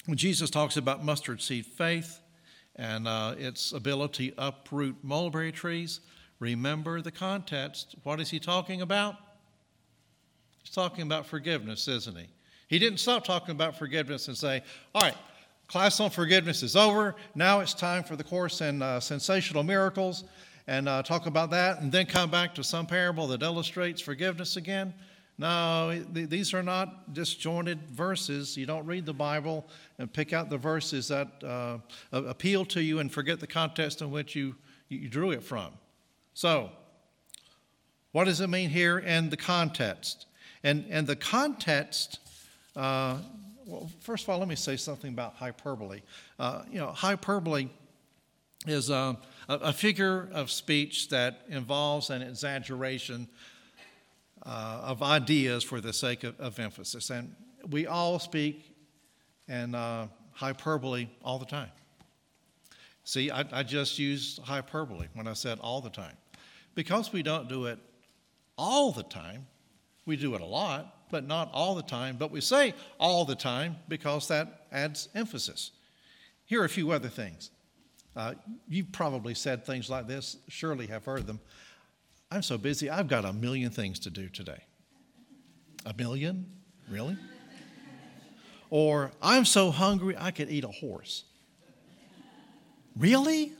when 0.05 0.19
Jesus 0.19 0.51
talks 0.51 0.77
about 0.77 1.03
mustard 1.03 1.41
seed 1.41 1.65
faith 1.65 2.21
and 2.79 3.09
uh, 3.09 3.35
its 3.37 3.73
ability 3.73 4.31
to 4.31 4.47
uproot 4.47 4.97
mulberry 5.03 5.53
trees, 5.53 6.01
remember 6.39 7.03
the 7.03 7.11
context. 7.11 7.97
What 8.05 8.21
is 8.21 8.31
he 8.31 8.39
talking 8.39 8.81
about? 8.81 9.17
He's 10.63 10.73
talking 10.73 11.03
about 11.03 11.27
forgiveness, 11.27 11.89
isn't 11.89 12.17
he? 12.17 12.29
He 12.69 12.79
didn't 12.79 12.99
stop 12.99 13.25
talking 13.25 13.51
about 13.51 13.77
forgiveness 13.77 14.29
and 14.29 14.37
say, 14.37 14.63
all 14.95 15.03
right, 15.03 15.17
class 15.67 15.99
on 16.01 16.11
forgiveness 16.11 16.63
is 16.63 16.77
over. 16.77 17.17
Now 17.35 17.61
it's 17.61 17.75
time 17.75 18.05
for 18.05 18.15
the 18.15 18.25
course 18.25 18.61
in 18.61 18.81
uh, 18.81 19.01
sensational 19.01 19.63
miracles 19.63 20.25
and 20.67 20.89
uh, 20.89 21.03
talk 21.03 21.27
about 21.27 21.51
that 21.51 21.81
and 21.81 21.91
then 21.91 22.07
come 22.07 22.31
back 22.31 22.55
to 22.55 22.63
some 22.63 22.87
parable 22.87 23.27
that 23.29 23.43
illustrates 23.43 24.01
forgiveness 24.01 24.57
again. 24.57 24.95
No, 25.41 26.03
these 26.13 26.53
are 26.53 26.65
not 26.65 27.15
disjointed 27.15 27.79
verses. 27.91 28.57
You 28.57 28.67
don't 28.67 28.85
read 28.87 29.07
the 29.07 29.15
Bible 29.15 29.69
and 29.99 30.13
pick 30.13 30.33
out 30.33 30.51
the 30.51 30.59
verses 30.59 31.07
that 31.09 31.29
uh, 31.45 31.79
appeal 32.13 32.65
to 32.67 32.83
you 32.83 32.99
and 32.99 33.11
forget 33.11 33.39
the 33.39 33.47
context 33.47 34.03
in 34.03 34.11
which 34.11 34.35
you, 34.35 34.57
you 34.89 35.09
drew 35.09 35.31
it 35.31 35.45
from. 35.45 35.71
So, 36.35 36.71
what 38.11 38.25
does 38.25 38.41
it 38.41 38.49
mean 38.49 38.69
here 38.69 38.99
in 38.99 39.31
the 39.31 39.37
context? 39.37 40.27
And, 40.65 40.85
and 40.91 41.07
the 41.07 41.15
context, 41.15 42.19
uh, 42.75 43.19
well, 43.65 43.89
first 44.01 44.25
of 44.25 44.31
all, 44.31 44.41
let 44.41 44.49
me 44.49 44.57
say 44.57 44.77
something 44.77 45.13
about 45.13 45.35
hyperbole. 45.35 46.01
Uh, 46.39 46.63
you 46.69 46.79
know, 46.79 46.89
hyperbole 46.89 47.69
is 48.67 48.91
uh, 48.91 49.15
a, 49.49 49.55
a, 49.55 49.73
figure 49.73 50.29
of 50.33 50.51
speech 50.51 51.11
that 51.11 51.43
involves 51.49 52.11
an 52.11 52.23
exaggeration 52.23 53.29
uh, 54.49 54.81
of 54.83 55.03
ideas 55.03 55.63
for 55.63 55.79
the 55.79 55.93
sake 55.93 56.25
of, 56.25 56.39
of, 56.41 56.59
emphasis. 56.59 57.11
And 57.11 57.35
we 57.71 57.87
all 57.87 58.19
speak 58.19 58.75
and 59.47 59.77
uh, 59.77 60.07
hyperbole 60.33 61.07
all 61.23 61.39
the 61.39 61.45
time. 61.45 61.69
See, 63.05 63.31
I, 63.31 63.45
I 63.53 63.63
just 63.63 63.99
used 63.99 64.41
hyperbole 64.41 65.09
when 65.13 65.27
I 65.27 65.35
said 65.35 65.59
all 65.61 65.83
the 65.83 65.91
time. 65.91 66.17
Because 66.75 67.13
we 67.13 67.23
don't 67.23 67.49
do 67.49 67.67
it 67.67 67.79
all 68.57 68.91
the 68.91 69.03
time, 69.03 69.47
we 70.07 70.17
do 70.17 70.35
it 70.35 70.41
a 70.41 70.47
lot, 70.47 71.11
but 71.11 71.27
not 71.27 71.51
all 71.53 71.75
the 71.75 71.83
time. 71.83 72.17
But 72.19 72.31
we 72.31 72.41
say 72.41 72.73
all 72.99 73.27
the 73.27 73.35
time 73.35 73.77
because 73.87 74.29
that 74.29 74.67
adds 74.73 75.11
emphasis. 75.15 75.73
Here 76.47 76.63
are 76.63 76.65
a 76.65 76.71
few 76.71 76.91
other 76.91 77.09
things. 77.09 77.51
Uh, 78.17 78.35
you've 78.67 78.93
probably 78.93 79.35
said 79.35 79.67
things 79.67 79.91
like 79.91 80.09
this, 80.09 80.39
surely 80.49 80.87
have 80.87 81.05
heard 81.05 81.27
them. 81.27 81.39
I'm 82.31 82.43
so 82.43 82.59
busy, 82.59 82.91
I've 82.91 83.09
got 83.09 83.25
a 83.25 83.33
million 83.33 83.71
things 83.71 83.99
to 84.01 84.11
do 84.11 84.29
today. 84.29 84.63
A 85.87 85.95
million? 85.95 86.47
Really? 86.91 87.17
Or, 88.71 89.13
I'm 89.23 89.47
so 89.47 89.71
hungry, 89.71 90.15
I 90.19 90.31
could 90.31 90.51
eat 90.51 90.65
a 90.65 90.69
horse. 90.69 91.25
Really? 92.97 93.53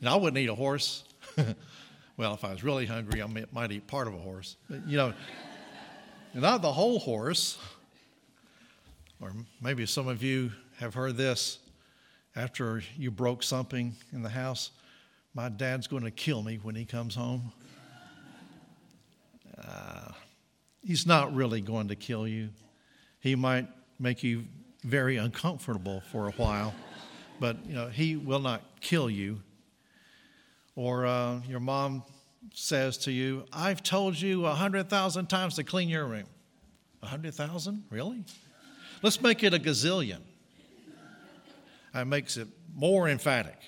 And 0.00 0.08
I 0.08 0.16
wouldn't 0.16 0.38
eat 0.38 0.48
a 0.48 0.54
horse. 0.54 1.04
Well, 2.16 2.34
if 2.34 2.44
I 2.44 2.52
was 2.52 2.62
really 2.62 2.86
hungry, 2.86 3.20
I 3.20 3.26
might 3.50 3.72
eat 3.72 3.88
part 3.88 4.06
of 4.06 4.14
a 4.14 4.18
horse. 4.18 4.56
You 4.86 4.96
know, 4.96 5.14
not 6.32 6.62
the 6.62 6.70
whole 6.70 7.00
horse. 7.00 7.58
Or 9.20 9.32
maybe 9.60 9.84
some 9.86 10.06
of 10.06 10.22
you 10.22 10.52
have 10.78 10.94
heard 10.94 11.16
this 11.16 11.58
after 12.36 12.82
you 12.96 13.10
broke 13.10 13.42
something 13.42 13.96
in 14.12 14.22
the 14.22 14.28
house. 14.28 14.70
My 15.34 15.48
dad's 15.48 15.86
going 15.86 16.04
to 16.04 16.10
kill 16.10 16.42
me 16.42 16.58
when 16.62 16.74
he 16.74 16.84
comes 16.84 17.14
home. 17.14 17.52
Uh, 19.58 20.12
he's 20.82 21.06
not 21.06 21.34
really 21.34 21.60
going 21.60 21.88
to 21.88 21.96
kill 21.96 22.26
you. 22.26 22.50
He 23.20 23.34
might 23.34 23.68
make 23.98 24.22
you 24.22 24.44
very 24.84 25.16
uncomfortable 25.16 26.02
for 26.12 26.28
a 26.28 26.32
while, 26.32 26.74
but 27.40 27.56
you 27.66 27.74
know 27.74 27.88
he 27.88 28.16
will 28.16 28.40
not 28.40 28.62
kill 28.80 29.08
you 29.08 29.40
or 30.76 31.06
uh, 31.06 31.40
your 31.48 31.60
mom 31.60 32.02
says 32.52 32.98
to 32.98 33.12
you, 33.12 33.44
I've 33.52 33.82
told 33.82 34.20
you 34.20 34.46
a 34.46 34.54
hundred 34.54 34.88
thousand 34.88 35.26
times 35.26 35.54
to 35.56 35.64
clean 35.64 35.88
your 35.88 36.06
room. 36.06 36.26
A 37.02 37.06
hundred 37.06 37.34
thousand? 37.34 37.84
Really? 37.90 38.24
Let's 39.02 39.20
make 39.20 39.42
it 39.42 39.54
a 39.54 39.58
gazillion. 39.58 40.20
That 41.92 42.06
makes 42.06 42.36
it 42.36 42.48
more 42.74 43.08
emphatic. 43.08 43.58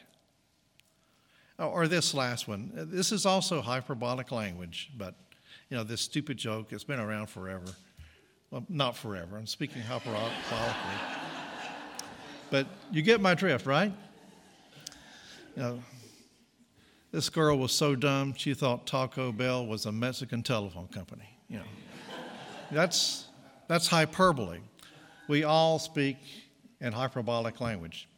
Oh, 1.59 1.69
or 1.69 1.89
this 1.89 2.13
last 2.13 2.47
one. 2.47 2.71
Uh, 2.79 2.85
this 2.87 3.13
is 3.13 3.25
also 3.25 3.63
hyperbolic 3.63 4.31
language, 4.31 4.91
but 4.97 5.15
you 5.71 5.77
know, 5.77 5.85
this 5.85 6.03
stupid 6.03 6.37
joke 6.37 6.73
it's 6.73 6.85
been 6.85 7.01
around 7.01 7.29
forever. 7.29 7.67
Well, 8.51 8.65
not 8.69 8.97
forever. 8.97 9.37
I'm 9.37 9.47
speaking 9.47 9.83
hyperbolically. 9.83 10.31
but 12.51 12.67
you 12.93 13.03
get 13.03 13.21
my 13.21 13.35
drift, 13.35 13.67
right? 13.67 13.93
You 15.57 15.63
know, 15.63 15.83
this 17.11 17.31
girl 17.31 17.57
was 17.57 17.73
so 17.73 17.97
dumb, 17.97 18.35
she 18.37 18.53
thought 18.53 18.87
Taco 18.87 19.33
Bell 19.33 19.67
was 19.67 19.87
a 19.87 19.93
Mexican 19.93 20.43
telephone 20.43 20.89
company. 20.89 21.39
You 21.49 21.59
know, 21.59 21.65
that's, 22.71 23.27
that's 23.69 23.87
hyperbole. 23.89 24.59
We 25.27 25.45
all 25.45 25.79
speak 25.79 26.19
in 26.81 26.93
hyperbolic 26.93 27.61
language, 27.61 28.09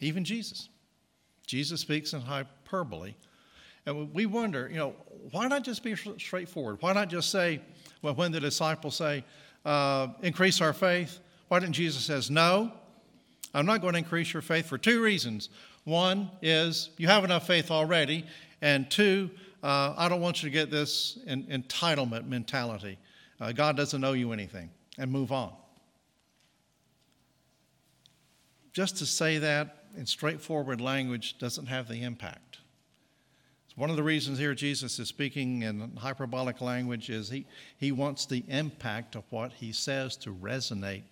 even 0.00 0.24
Jesus. 0.24 0.68
Jesus 1.46 1.80
speaks 1.80 2.12
in 2.12 2.20
hyperbole. 2.20 2.58
And 3.84 4.14
we 4.14 4.26
wonder, 4.26 4.68
you 4.70 4.76
know, 4.76 4.94
why 5.30 5.48
not 5.48 5.64
just 5.64 5.82
be 5.82 5.94
straightforward? 5.96 6.78
Why 6.80 6.92
not 6.92 7.08
just 7.08 7.30
say, 7.30 7.60
well, 8.00 8.14
when 8.14 8.32
the 8.32 8.40
disciples 8.40 8.96
say, 8.96 9.24
uh, 9.64 10.08
increase 10.22 10.60
our 10.60 10.72
faith, 10.72 11.18
why 11.48 11.58
didn't 11.58 11.74
Jesus 11.74 12.04
says, 12.04 12.30
no, 12.30 12.72
I'm 13.54 13.66
not 13.66 13.80
going 13.80 13.92
to 13.92 13.98
increase 13.98 14.32
your 14.32 14.42
faith 14.42 14.66
for 14.66 14.78
two 14.78 15.02
reasons. 15.02 15.50
One 15.84 16.30
is 16.40 16.90
you 16.96 17.08
have 17.08 17.24
enough 17.24 17.46
faith 17.46 17.70
already, 17.70 18.24
and 18.60 18.90
two, 18.90 19.30
uh, 19.62 19.94
I 19.96 20.08
don't 20.08 20.20
want 20.20 20.42
you 20.42 20.48
to 20.48 20.52
get 20.52 20.70
this 20.70 21.18
in, 21.26 21.44
entitlement 21.44 22.26
mentality. 22.26 22.98
Uh, 23.40 23.52
God 23.52 23.76
doesn't 23.76 24.02
owe 24.02 24.12
you 24.12 24.32
anything, 24.32 24.70
and 24.98 25.10
move 25.10 25.32
on. 25.32 25.52
just 28.72 28.96
to 28.98 29.06
say 29.06 29.38
that 29.38 29.84
in 29.96 30.06
straightforward 30.06 30.80
language 30.80 31.38
doesn't 31.38 31.66
have 31.66 31.88
the 31.88 32.02
impact. 32.02 32.51
One 33.82 33.90
of 33.90 33.96
the 33.96 34.04
reasons 34.04 34.38
here 34.38 34.54
Jesus 34.54 35.00
is 35.00 35.08
speaking 35.08 35.62
in 35.62 35.96
hyperbolic 35.96 36.60
language 36.60 37.10
is 37.10 37.28
he, 37.28 37.46
he 37.78 37.90
wants 37.90 38.26
the 38.26 38.44
impact 38.46 39.16
of 39.16 39.24
what 39.30 39.52
he 39.54 39.72
says 39.72 40.16
to 40.18 40.32
resonate 40.32 41.02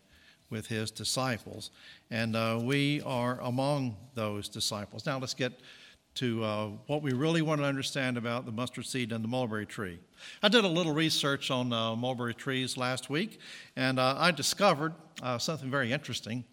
with 0.50 0.68
his 0.68 0.92
disciples. 0.92 1.72
And 2.12 2.36
uh, 2.36 2.60
we 2.62 3.02
are 3.04 3.40
among 3.40 3.96
those 4.14 4.48
disciples. 4.48 5.04
Now 5.04 5.18
let's 5.18 5.34
get 5.34 5.58
to 6.14 6.44
uh, 6.44 6.66
what 6.86 7.02
we 7.02 7.12
really 7.12 7.42
want 7.42 7.60
to 7.60 7.64
understand 7.64 8.16
about 8.16 8.46
the 8.46 8.52
mustard 8.52 8.86
seed 8.86 9.10
and 9.10 9.24
the 9.24 9.28
mulberry 9.28 9.66
tree. 9.66 9.98
I 10.40 10.46
did 10.46 10.62
a 10.62 10.68
little 10.68 10.94
research 10.94 11.50
on 11.50 11.72
uh, 11.72 11.96
mulberry 11.96 12.34
trees 12.34 12.76
last 12.76 13.10
week, 13.10 13.40
and 13.74 13.98
uh, 13.98 14.14
I 14.16 14.30
discovered 14.30 14.94
uh, 15.24 15.38
something 15.38 15.72
very 15.72 15.90
interesting. 15.90 16.44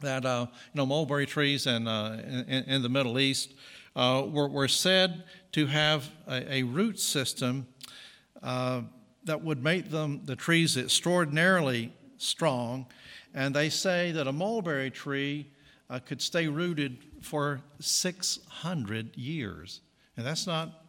That 0.00 0.24
uh, 0.24 0.46
you 0.50 0.78
know, 0.78 0.86
mulberry 0.86 1.26
trees 1.26 1.66
in, 1.66 1.86
uh, 1.86 2.22
in, 2.26 2.64
in, 2.64 2.82
the 2.82 2.88
Middle 2.88 3.18
East 3.18 3.54
Uh, 3.96 4.26
were, 4.30 4.46
were, 4.46 4.68
said 4.68 5.24
to 5.52 5.66
have 5.66 6.10
a, 6.28 6.56
a 6.56 6.62
root 6.62 7.00
system 7.00 7.66
uh, 8.42 8.82
that 9.24 9.42
would 9.42 9.64
make 9.64 9.90
them 9.90 10.20
the 10.26 10.36
trees 10.36 10.76
extraordinarily 10.76 11.90
strong. 12.18 12.84
And 13.32 13.56
they 13.56 13.70
say 13.70 14.12
that 14.12 14.26
a 14.26 14.32
mulberry 14.32 14.90
tree 14.90 15.50
uh, 15.88 15.98
could 15.98 16.20
stay 16.20 16.46
rooted 16.46 16.98
for 17.22 17.62
600 17.80 19.16
years. 19.16 19.80
And 20.16 20.26
that's 20.26 20.46
not 20.46 20.84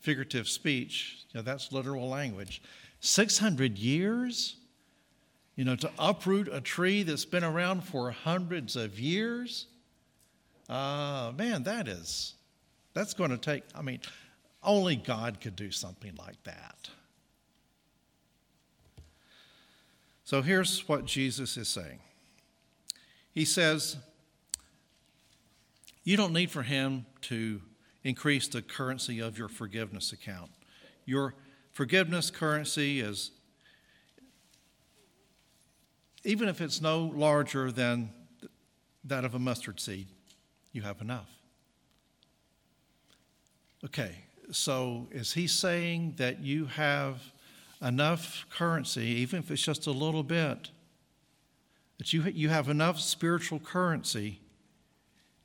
figurative 0.00 0.46
speech, 0.46 1.24
you 1.30 1.38
know, 1.38 1.42
that's 1.42 1.72
literal 1.72 2.08
language. 2.08 2.60
600 3.00 3.78
years? 3.78 4.56
You 5.56 5.64
know, 5.64 5.76
to 5.76 5.90
uproot 5.98 6.48
a 6.50 6.60
tree 6.60 7.02
that's 7.02 7.24
been 7.24 7.44
around 7.44 7.84
for 7.84 8.10
hundreds 8.10 8.74
of 8.74 8.98
years? 8.98 9.66
Uh, 10.68 11.32
man, 11.36 11.62
that 11.64 11.88
is, 11.88 12.34
that's 12.94 13.14
going 13.14 13.30
to 13.30 13.38
take, 13.38 13.64
I 13.74 13.82
mean, 13.82 14.00
only 14.62 14.96
God 14.96 15.40
could 15.40 15.56
do 15.56 15.70
something 15.70 16.14
like 16.16 16.42
that. 16.44 16.90
So 20.24 20.40
here's 20.40 20.88
what 20.88 21.04
Jesus 21.04 21.56
is 21.56 21.68
saying 21.68 22.00
He 23.32 23.44
says, 23.44 23.96
you 26.04 26.16
don't 26.16 26.32
need 26.32 26.50
for 26.50 26.62
him 26.62 27.06
to 27.22 27.60
increase 28.02 28.48
the 28.48 28.62
currency 28.62 29.20
of 29.20 29.38
your 29.38 29.48
forgiveness 29.48 30.12
account. 30.12 30.50
Your 31.04 31.34
forgiveness 31.72 32.30
currency 32.30 33.00
is, 33.00 33.30
even 36.24 36.48
if 36.48 36.60
it's 36.60 36.80
no 36.80 37.12
larger 37.14 37.70
than 37.70 38.10
that 39.04 39.24
of 39.24 39.34
a 39.34 39.38
mustard 39.38 39.80
seed, 39.80 40.08
you 40.72 40.82
have 40.82 41.00
enough. 41.00 41.41
Okay, 43.84 44.14
so 44.52 45.08
is 45.10 45.32
he 45.32 45.46
saying 45.46 46.14
that 46.16 46.40
you 46.40 46.66
have 46.66 47.20
enough 47.80 48.46
currency, 48.48 49.04
even 49.06 49.40
if 49.40 49.50
it's 49.50 49.62
just 49.62 49.88
a 49.88 49.90
little 49.90 50.22
bit, 50.22 50.70
that 51.98 52.12
you, 52.12 52.22
you 52.22 52.48
have 52.48 52.68
enough 52.68 53.00
spiritual 53.00 53.58
currency 53.58 54.40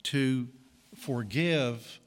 to 0.03 0.47
forgive 0.95 1.99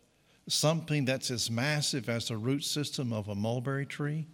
something 0.49 1.05
that's 1.05 1.31
as 1.31 1.51
massive 1.51 2.09
as 2.09 2.29
the 2.29 2.37
root 2.37 2.63
system 2.63 3.13
of 3.13 3.29
a 3.29 3.35
mulberry 3.35 3.87
tree? 3.87 4.27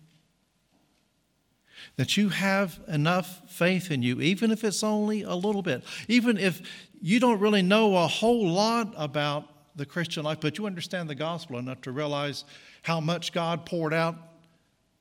That 1.96 2.16
you 2.16 2.28
have 2.28 2.78
enough 2.88 3.42
faith 3.50 3.90
in 3.90 4.02
you, 4.02 4.20
even 4.20 4.50
if 4.50 4.64
it's 4.64 4.82
only 4.82 5.22
a 5.22 5.34
little 5.34 5.62
bit, 5.62 5.82
even 6.08 6.36
if 6.36 6.60
you 7.00 7.20
don't 7.20 7.40
really 7.40 7.62
know 7.62 7.96
a 7.96 8.06
whole 8.06 8.48
lot 8.48 8.92
about 8.96 9.55
the 9.76 9.86
Christian 9.86 10.24
life, 10.24 10.38
but 10.40 10.58
you 10.58 10.66
understand 10.66 11.08
the 11.08 11.14
gospel 11.14 11.58
enough 11.58 11.82
to 11.82 11.92
realize 11.92 12.44
how 12.82 13.00
much 13.00 13.32
God 13.32 13.66
poured 13.66 13.92
out 13.92 14.16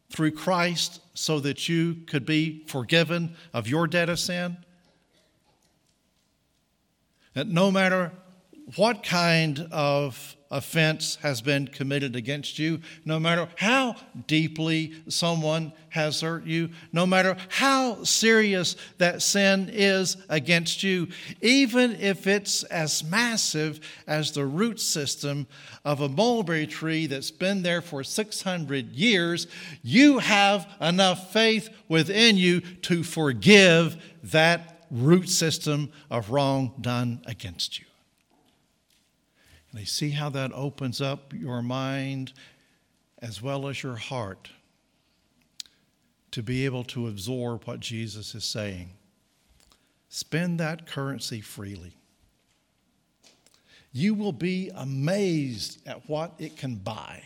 through 0.09 0.31
Christ 0.31 1.01
so 1.13 1.39
that 1.39 1.67
you 1.67 1.95
could 2.07 2.25
be 2.25 2.63
forgiven 2.67 3.35
of 3.53 3.67
your 3.67 3.87
debt 3.87 4.09
of 4.09 4.19
sin. 4.19 4.57
That 7.33 7.47
no 7.47 7.71
matter 7.71 8.11
what 8.75 9.03
kind 9.03 9.67
of 9.71 10.35
offense 10.55 11.17
has 11.21 11.41
been 11.41 11.67
committed 11.67 12.15
against 12.15 12.57
you, 12.57 12.79
no 13.03 13.19
matter 13.19 13.47
how 13.57 13.93
deeply 14.25 14.93
someone 15.09 15.73
has 15.89 16.21
hurt 16.21 16.45
you, 16.45 16.69
no 16.93 17.05
matter 17.05 17.35
how 17.49 18.01
serious 18.03 18.77
that 18.97 19.21
sin 19.21 19.69
is 19.71 20.15
against 20.29 20.81
you, 20.81 21.09
even 21.41 21.91
if 21.97 22.25
it's 22.25 22.63
as 22.63 23.03
massive 23.03 23.81
as 24.07 24.31
the 24.31 24.45
root 24.45 24.79
system 24.79 25.45
of 25.83 25.99
a 25.99 26.07
mulberry 26.09 26.65
tree 26.65 27.05
that's 27.05 27.31
been 27.31 27.61
there 27.61 27.81
for 27.81 28.01
600 28.01 28.93
years, 28.93 29.47
you 29.83 30.19
have 30.19 30.67
enough 30.79 31.33
faith 31.33 31.69
within 31.89 32.37
you 32.37 32.61
to 32.61 33.03
forgive 33.03 34.01
that 34.23 34.87
root 34.89 35.27
system 35.27 35.91
of 36.09 36.29
wrong 36.29 36.73
done 36.79 37.21
against 37.25 37.77
you. 37.77 37.85
And 39.75 39.81
you 39.81 39.87
see 39.87 40.11
how 40.11 40.29
that 40.29 40.53
opens 40.53 41.01
up 41.01 41.33
your 41.33 41.61
mind 41.61 42.31
as 43.21 43.41
well 43.41 43.67
as 43.67 43.83
your 43.83 43.97
heart 43.97 44.49
to 46.31 46.41
be 46.41 46.63
able 46.63 46.85
to 46.85 47.09
absorb 47.09 47.65
what 47.65 47.81
Jesus 47.81 48.33
is 48.35 48.45
saying. 48.45 48.91
Spend 50.07 50.61
that 50.61 50.87
currency 50.87 51.41
freely. 51.41 51.97
You 53.91 54.13
will 54.13 54.31
be 54.31 54.71
amazed 54.73 55.85
at 55.85 56.09
what 56.09 56.35
it 56.39 56.55
can 56.55 56.75
buy. 56.75 57.21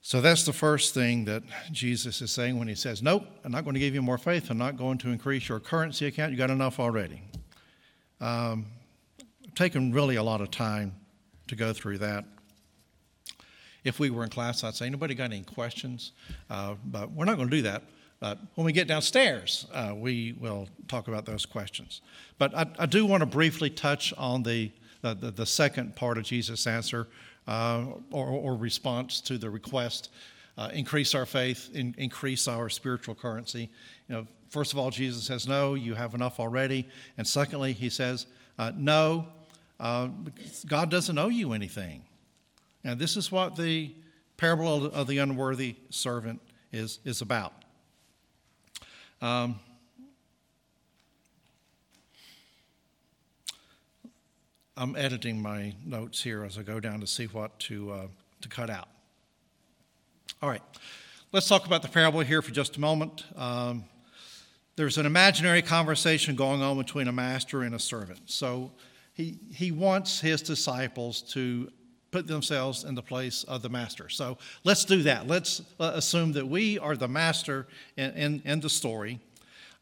So 0.00 0.22
that's 0.22 0.46
the 0.46 0.54
first 0.54 0.94
thing 0.94 1.26
that 1.26 1.42
Jesus 1.70 2.22
is 2.22 2.30
saying 2.30 2.58
when 2.58 2.66
he 2.66 2.74
says, 2.74 3.02
Nope, 3.02 3.26
I'm 3.44 3.52
not 3.52 3.64
going 3.64 3.74
to 3.74 3.80
give 3.80 3.92
you 3.92 4.00
more 4.00 4.16
faith. 4.16 4.48
I'm 4.48 4.56
not 4.56 4.78
going 4.78 4.96
to 4.98 5.10
increase 5.10 5.50
your 5.50 5.60
currency 5.60 6.06
account. 6.06 6.32
You 6.32 6.38
got 6.38 6.48
enough 6.48 6.80
already. 6.80 7.20
Um, 8.20 8.66
taken 9.54 9.92
really 9.92 10.16
a 10.16 10.22
lot 10.22 10.40
of 10.40 10.50
time 10.50 10.94
to 11.48 11.56
go 11.56 11.72
through 11.72 11.98
that. 11.98 12.24
If 13.84 13.98
we 13.98 14.10
were 14.10 14.22
in 14.22 14.30
class, 14.30 14.64
I'd 14.64 14.74
say, 14.74 14.86
anybody 14.86 15.14
got 15.14 15.24
any 15.24 15.42
questions? 15.42 16.12
Uh, 16.50 16.74
but 16.84 17.12
we're 17.12 17.24
not 17.24 17.36
going 17.36 17.48
to 17.50 17.56
do 17.56 17.62
that. 17.62 17.82
But 18.20 18.38
when 18.54 18.64
we 18.64 18.72
get 18.72 18.88
downstairs, 18.88 19.66
uh, 19.72 19.94
we 19.96 20.34
will 20.38 20.68
talk 20.88 21.08
about 21.08 21.24
those 21.24 21.46
questions. 21.46 22.02
But 22.38 22.54
I, 22.54 22.66
I 22.78 22.86
do 22.86 23.06
want 23.06 23.20
to 23.20 23.26
briefly 23.26 23.70
touch 23.70 24.12
on 24.18 24.42
the, 24.42 24.72
the, 25.02 25.14
the 25.14 25.46
second 25.46 25.94
part 25.94 26.18
of 26.18 26.24
Jesus' 26.24 26.66
answer 26.66 27.08
uh, 27.46 27.86
or, 28.10 28.26
or, 28.26 28.56
response 28.56 29.20
to 29.22 29.38
the 29.38 29.48
request 29.48 30.10
uh, 30.58 30.68
increase 30.72 31.14
our 31.14 31.24
faith, 31.24 31.70
in, 31.72 31.94
increase 31.96 32.46
our 32.46 32.68
spiritual 32.68 33.14
currency. 33.14 33.70
You 34.08 34.14
know, 34.14 34.26
first 34.50 34.72
of 34.72 34.78
all, 34.78 34.90
Jesus 34.90 35.24
says, 35.24 35.46
No, 35.46 35.74
you 35.74 35.94
have 35.94 36.14
enough 36.14 36.40
already. 36.40 36.88
And 37.16 37.26
secondly, 37.26 37.72
he 37.72 37.88
says, 37.88 38.26
uh, 38.58 38.72
No, 38.76 39.26
uh, 39.80 40.08
God 40.66 40.90
doesn't 40.90 41.16
owe 41.18 41.28
you 41.28 41.52
anything. 41.52 42.02
And 42.84 42.98
this 42.98 43.16
is 43.16 43.30
what 43.30 43.56
the 43.56 43.94
parable 44.36 44.86
of 44.86 45.06
the 45.06 45.18
unworthy 45.18 45.76
servant 45.90 46.40
is, 46.72 47.00
is 47.04 47.20
about. 47.20 47.52
Um, 49.20 49.58
I'm 54.76 54.94
editing 54.94 55.42
my 55.42 55.74
notes 55.84 56.22
here 56.22 56.44
as 56.44 56.56
I 56.56 56.62
go 56.62 56.78
down 56.78 57.00
to 57.00 57.06
see 57.06 57.26
what 57.26 57.58
to, 57.60 57.90
uh, 57.90 58.06
to 58.42 58.48
cut 58.48 58.70
out. 58.70 58.88
All 60.40 60.48
right, 60.48 60.62
let's 61.32 61.48
talk 61.48 61.66
about 61.66 61.82
the 61.82 61.88
parable 61.88 62.20
here 62.20 62.42
for 62.42 62.52
just 62.52 62.76
a 62.76 62.80
moment. 62.80 63.24
Um, 63.34 63.84
there's 64.78 64.96
an 64.96 65.06
imaginary 65.06 65.60
conversation 65.60 66.36
going 66.36 66.62
on 66.62 66.78
between 66.78 67.08
a 67.08 67.12
master 67.12 67.62
and 67.62 67.74
a 67.74 67.80
servant. 67.80 68.20
So 68.26 68.70
he, 69.12 69.40
he 69.52 69.72
wants 69.72 70.20
his 70.20 70.40
disciples 70.40 71.20
to 71.32 71.68
put 72.12 72.28
themselves 72.28 72.84
in 72.84 72.94
the 72.94 73.02
place 73.02 73.42
of 73.42 73.60
the 73.60 73.68
master. 73.68 74.08
So 74.08 74.38
let's 74.62 74.84
do 74.84 75.02
that. 75.02 75.26
Let's 75.26 75.62
assume 75.80 76.30
that 76.34 76.46
we 76.46 76.78
are 76.78 76.96
the 76.96 77.08
master 77.08 77.66
in, 77.96 78.10
in, 78.12 78.42
in 78.44 78.60
the 78.60 78.70
story. 78.70 79.18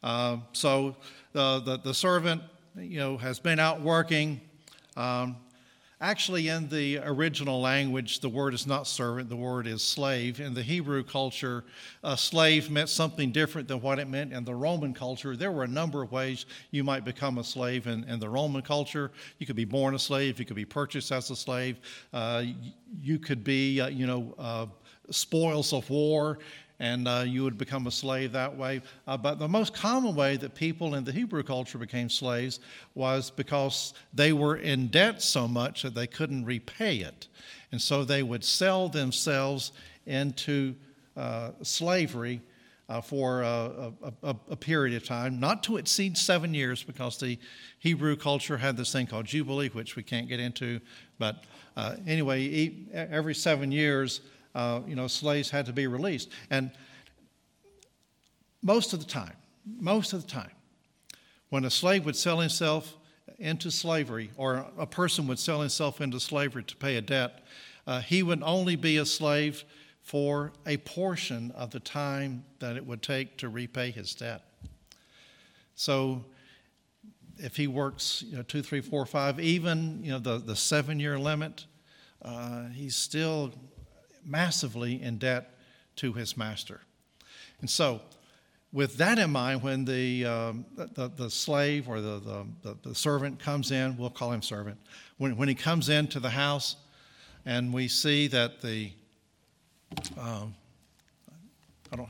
Uh, 0.01 0.37
so 0.51 0.95
the, 1.31 1.59
the, 1.59 1.77
the, 1.77 1.93
servant, 1.93 2.41
you 2.75 2.97
know, 2.99 3.17
has 3.17 3.39
been 3.39 3.59
out 3.59 3.81
working. 3.81 4.41
Um, 4.95 5.35
Actually, 5.99 6.47
in 6.47 6.69
the 6.69 6.99
original 6.99 7.59
language, 7.59 8.19
the 8.19 8.29
word 8.29 8.53
is 8.53 8.67
not 8.67 8.85
servant, 8.85 9.29
the 9.29 9.35
word 9.35 9.65
is 9.65 9.81
slave. 9.81 10.39
In 10.39 10.53
the 10.53 10.61
Hebrew 10.61 11.03
culture, 11.03 11.63
a 12.03 12.15
slave 12.15 12.69
meant 12.69 12.89
something 12.89 13.31
different 13.31 13.67
than 13.67 13.81
what 13.81 13.97
it 13.97 14.07
meant 14.07 14.31
in 14.31 14.45
the 14.45 14.53
Roman 14.53 14.93
culture. 14.93 15.35
There 15.35 15.51
were 15.51 15.63
a 15.63 15.67
number 15.67 16.03
of 16.03 16.11
ways 16.11 16.45
you 16.69 16.83
might 16.83 17.03
become 17.03 17.39
a 17.39 17.43
slave 17.43 17.87
in, 17.87 18.03
in 18.03 18.19
the 18.19 18.29
Roman 18.29 18.61
culture. 18.61 19.11
You 19.39 19.47
could 19.47 19.55
be 19.55 19.65
born 19.65 19.95
a 19.95 19.99
slave, 19.99 20.37
you 20.37 20.45
could 20.45 20.55
be 20.55 20.65
purchased 20.65 21.11
as 21.11 21.31
a 21.31 21.35
slave, 21.35 21.79
uh, 22.13 22.43
you 23.01 23.17
could 23.17 23.43
be, 23.43 23.81
uh, 23.81 23.87
you 23.87 24.05
know, 24.05 24.35
uh, 24.37 24.67
spoils 25.09 25.73
of 25.73 25.89
war. 25.89 26.37
And 26.79 27.07
uh, 27.07 27.23
you 27.25 27.43
would 27.43 27.57
become 27.57 27.87
a 27.87 27.91
slave 27.91 28.31
that 28.33 28.55
way. 28.55 28.81
Uh, 29.07 29.17
but 29.17 29.39
the 29.39 29.47
most 29.47 29.73
common 29.73 30.15
way 30.15 30.37
that 30.37 30.53
people 30.53 30.95
in 30.95 31.03
the 31.03 31.11
Hebrew 31.11 31.43
culture 31.43 31.77
became 31.77 32.09
slaves 32.09 32.59
was 32.93 33.31
because 33.31 33.93
they 34.13 34.33
were 34.33 34.57
in 34.57 34.87
debt 34.87 35.21
so 35.21 35.47
much 35.47 35.81
that 35.81 35.95
they 35.95 36.07
couldn't 36.07 36.45
repay 36.45 36.97
it. 36.97 37.27
And 37.71 37.81
so 37.81 38.03
they 38.03 38.23
would 38.23 38.43
sell 38.43 38.89
themselves 38.89 39.71
into 40.05 40.75
uh, 41.15 41.51
slavery 41.63 42.41
uh, 42.89 43.01
for 43.01 43.41
a, 43.41 43.91
a, 44.23 44.35
a, 44.49 44.55
period 44.55 44.95
of 44.95 45.03
time, 45.05 45.41
not 45.41 45.61
to 45.63 45.75
exceed 45.75 46.17
seven 46.17 46.53
years, 46.53 46.83
because 46.83 47.17
the 47.17 47.37
Hebrew 47.79 48.15
culture 48.15 48.57
had 48.57 48.77
this 48.77 48.93
thing 48.93 49.07
called 49.07 49.25
Jubilee, 49.25 49.67
which 49.69 49.97
we 49.97 50.03
can't 50.03 50.29
get 50.29 50.39
into. 50.39 50.79
But 51.19 51.43
uh, 51.75 51.97
anyway, 52.07 52.71
every 52.93 53.35
seven 53.35 53.73
years, 53.73 54.21
uh, 54.57 54.81
you 54.87 54.95
know, 54.95 55.05
slaves 55.05 55.51
had 55.51 55.67
to 55.67 55.71
be 55.71 55.85
released. 55.85 56.31
And 56.49 56.71
most 58.63 58.91
of 58.91 58.99
the 58.99 59.05
time, 59.05 59.35
most 59.79 60.13
of 60.13 60.23
the 60.23 60.27
time, 60.27 60.51
when 61.49 61.63
a 61.63 61.69
slave 61.69 62.05
would 62.05 62.15
sell 62.15 62.39
himself 62.39 62.97
into 63.37 63.69
slavery, 63.69 64.31
or 64.35 64.65
a 64.79 64.87
person 64.87 65.27
would 65.27 65.37
sell 65.37 65.61
himself 65.61 66.01
into 66.01 66.19
slavery 66.19 66.63
to 66.63 66.75
pay 66.75 66.95
a 66.95 67.01
debt, 67.01 67.45
uh, 67.85 68.01
he 68.01 68.23
would 68.23 68.41
only 68.41 68.75
be 68.75 68.97
a 68.97 69.05
slave 69.05 69.63
for 70.01 70.53
a 70.65 70.77
portion 70.77 71.51
of 71.51 71.69
the 71.69 71.79
time 71.79 72.43
that 72.57 72.75
it 72.75 72.85
would 72.85 73.03
take 73.03 73.37
to 73.37 73.49
repay 73.49 73.91
his 73.91 74.15
debt. 74.15 74.41
So 75.75 76.25
if 77.37 77.55
he 77.55 77.67
works 77.67 78.23
you 78.25 78.37
know, 78.37 78.41
two, 78.41 78.63
three, 78.63 78.81
four, 78.81 79.05
five, 79.05 79.39
even 79.39 80.03
you 80.03 80.13
know, 80.13 80.19
the, 80.19 80.39
the 80.39 80.55
seven 80.55 80.99
year 80.99 81.19
limit, 81.19 81.65
uh, 82.23 82.69
he's 82.69 82.95
still 82.95 83.53
massively 84.27 85.01
in 85.01 85.17
debt 85.17 85.55
to 85.97 86.13
his 86.13 86.37
master. 86.37 86.81
And 87.61 87.69
so, 87.69 88.01
with 88.73 88.97
that 88.97 89.17
in 89.17 89.31
mind, 89.31 89.63
when 89.63 89.85
the, 89.85 90.25
um, 90.25 90.65
the, 90.75 91.09
the, 91.15 91.29
slave 91.29 91.87
or 91.87 92.01
the, 92.01 92.45
the, 92.61 92.77
the, 92.83 92.93
servant 92.93 93.39
comes 93.39 93.71
in, 93.71 93.97
we'll 93.97 94.09
call 94.09 94.31
him 94.31 94.41
servant, 94.41 94.77
when, 95.17 95.37
when 95.37 95.47
he 95.47 95.55
comes 95.55 95.89
into 95.89 96.19
the 96.19 96.29
house 96.29 96.75
and 97.45 97.73
we 97.73 97.87
see 97.87 98.27
that 98.27 98.61
the 98.61 98.91
um, 100.17 100.53
I 101.91 101.95
don't, 101.95 102.09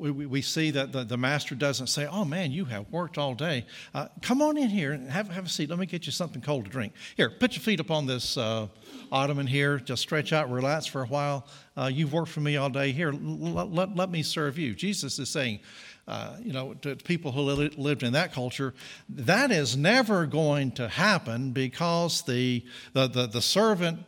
we, 0.00 0.26
we 0.26 0.42
see 0.42 0.70
that 0.70 0.92
the, 0.92 1.04
the 1.04 1.16
master 1.16 1.54
doesn't 1.54 1.88
say, 1.88 2.06
Oh 2.10 2.24
man, 2.24 2.50
you 2.50 2.64
have 2.64 2.90
worked 2.90 3.18
all 3.18 3.34
day. 3.34 3.66
Uh, 3.94 4.08
come 4.22 4.40
on 4.40 4.56
in 4.56 4.70
here 4.70 4.92
and 4.92 5.10
have, 5.10 5.28
have 5.28 5.46
a 5.46 5.48
seat. 5.48 5.68
Let 5.68 5.78
me 5.78 5.86
get 5.86 6.06
you 6.06 6.12
something 6.12 6.40
cold 6.40 6.64
to 6.64 6.70
drink. 6.70 6.94
Here, 7.16 7.28
put 7.28 7.54
your 7.54 7.62
feet 7.62 7.80
up 7.80 7.90
on 7.90 8.06
this 8.06 8.36
uh, 8.36 8.68
ottoman 9.12 9.46
here. 9.46 9.78
Just 9.78 10.02
stretch 10.02 10.32
out, 10.32 10.50
relax 10.50 10.86
for 10.86 11.02
a 11.02 11.06
while. 11.06 11.46
Uh, 11.76 11.90
you've 11.92 12.12
worked 12.12 12.30
for 12.30 12.40
me 12.40 12.56
all 12.56 12.70
day. 12.70 12.92
Here, 12.92 13.12
l- 13.12 13.18
let, 13.18 13.94
let 13.94 14.10
me 14.10 14.22
serve 14.22 14.58
you. 14.58 14.74
Jesus 14.74 15.18
is 15.18 15.28
saying, 15.28 15.60
uh, 16.08 16.36
you 16.42 16.52
know, 16.52 16.74
to 16.74 16.96
people 16.96 17.30
who 17.30 17.42
li- 17.42 17.74
lived 17.76 18.02
in 18.02 18.14
that 18.14 18.32
culture, 18.32 18.74
that 19.10 19.50
is 19.50 19.76
never 19.76 20.24
going 20.24 20.72
to 20.72 20.88
happen 20.88 21.52
because 21.52 22.22
the, 22.22 22.64
the, 22.94 23.06
the, 23.06 23.26
the 23.26 23.42
servant 23.42 24.00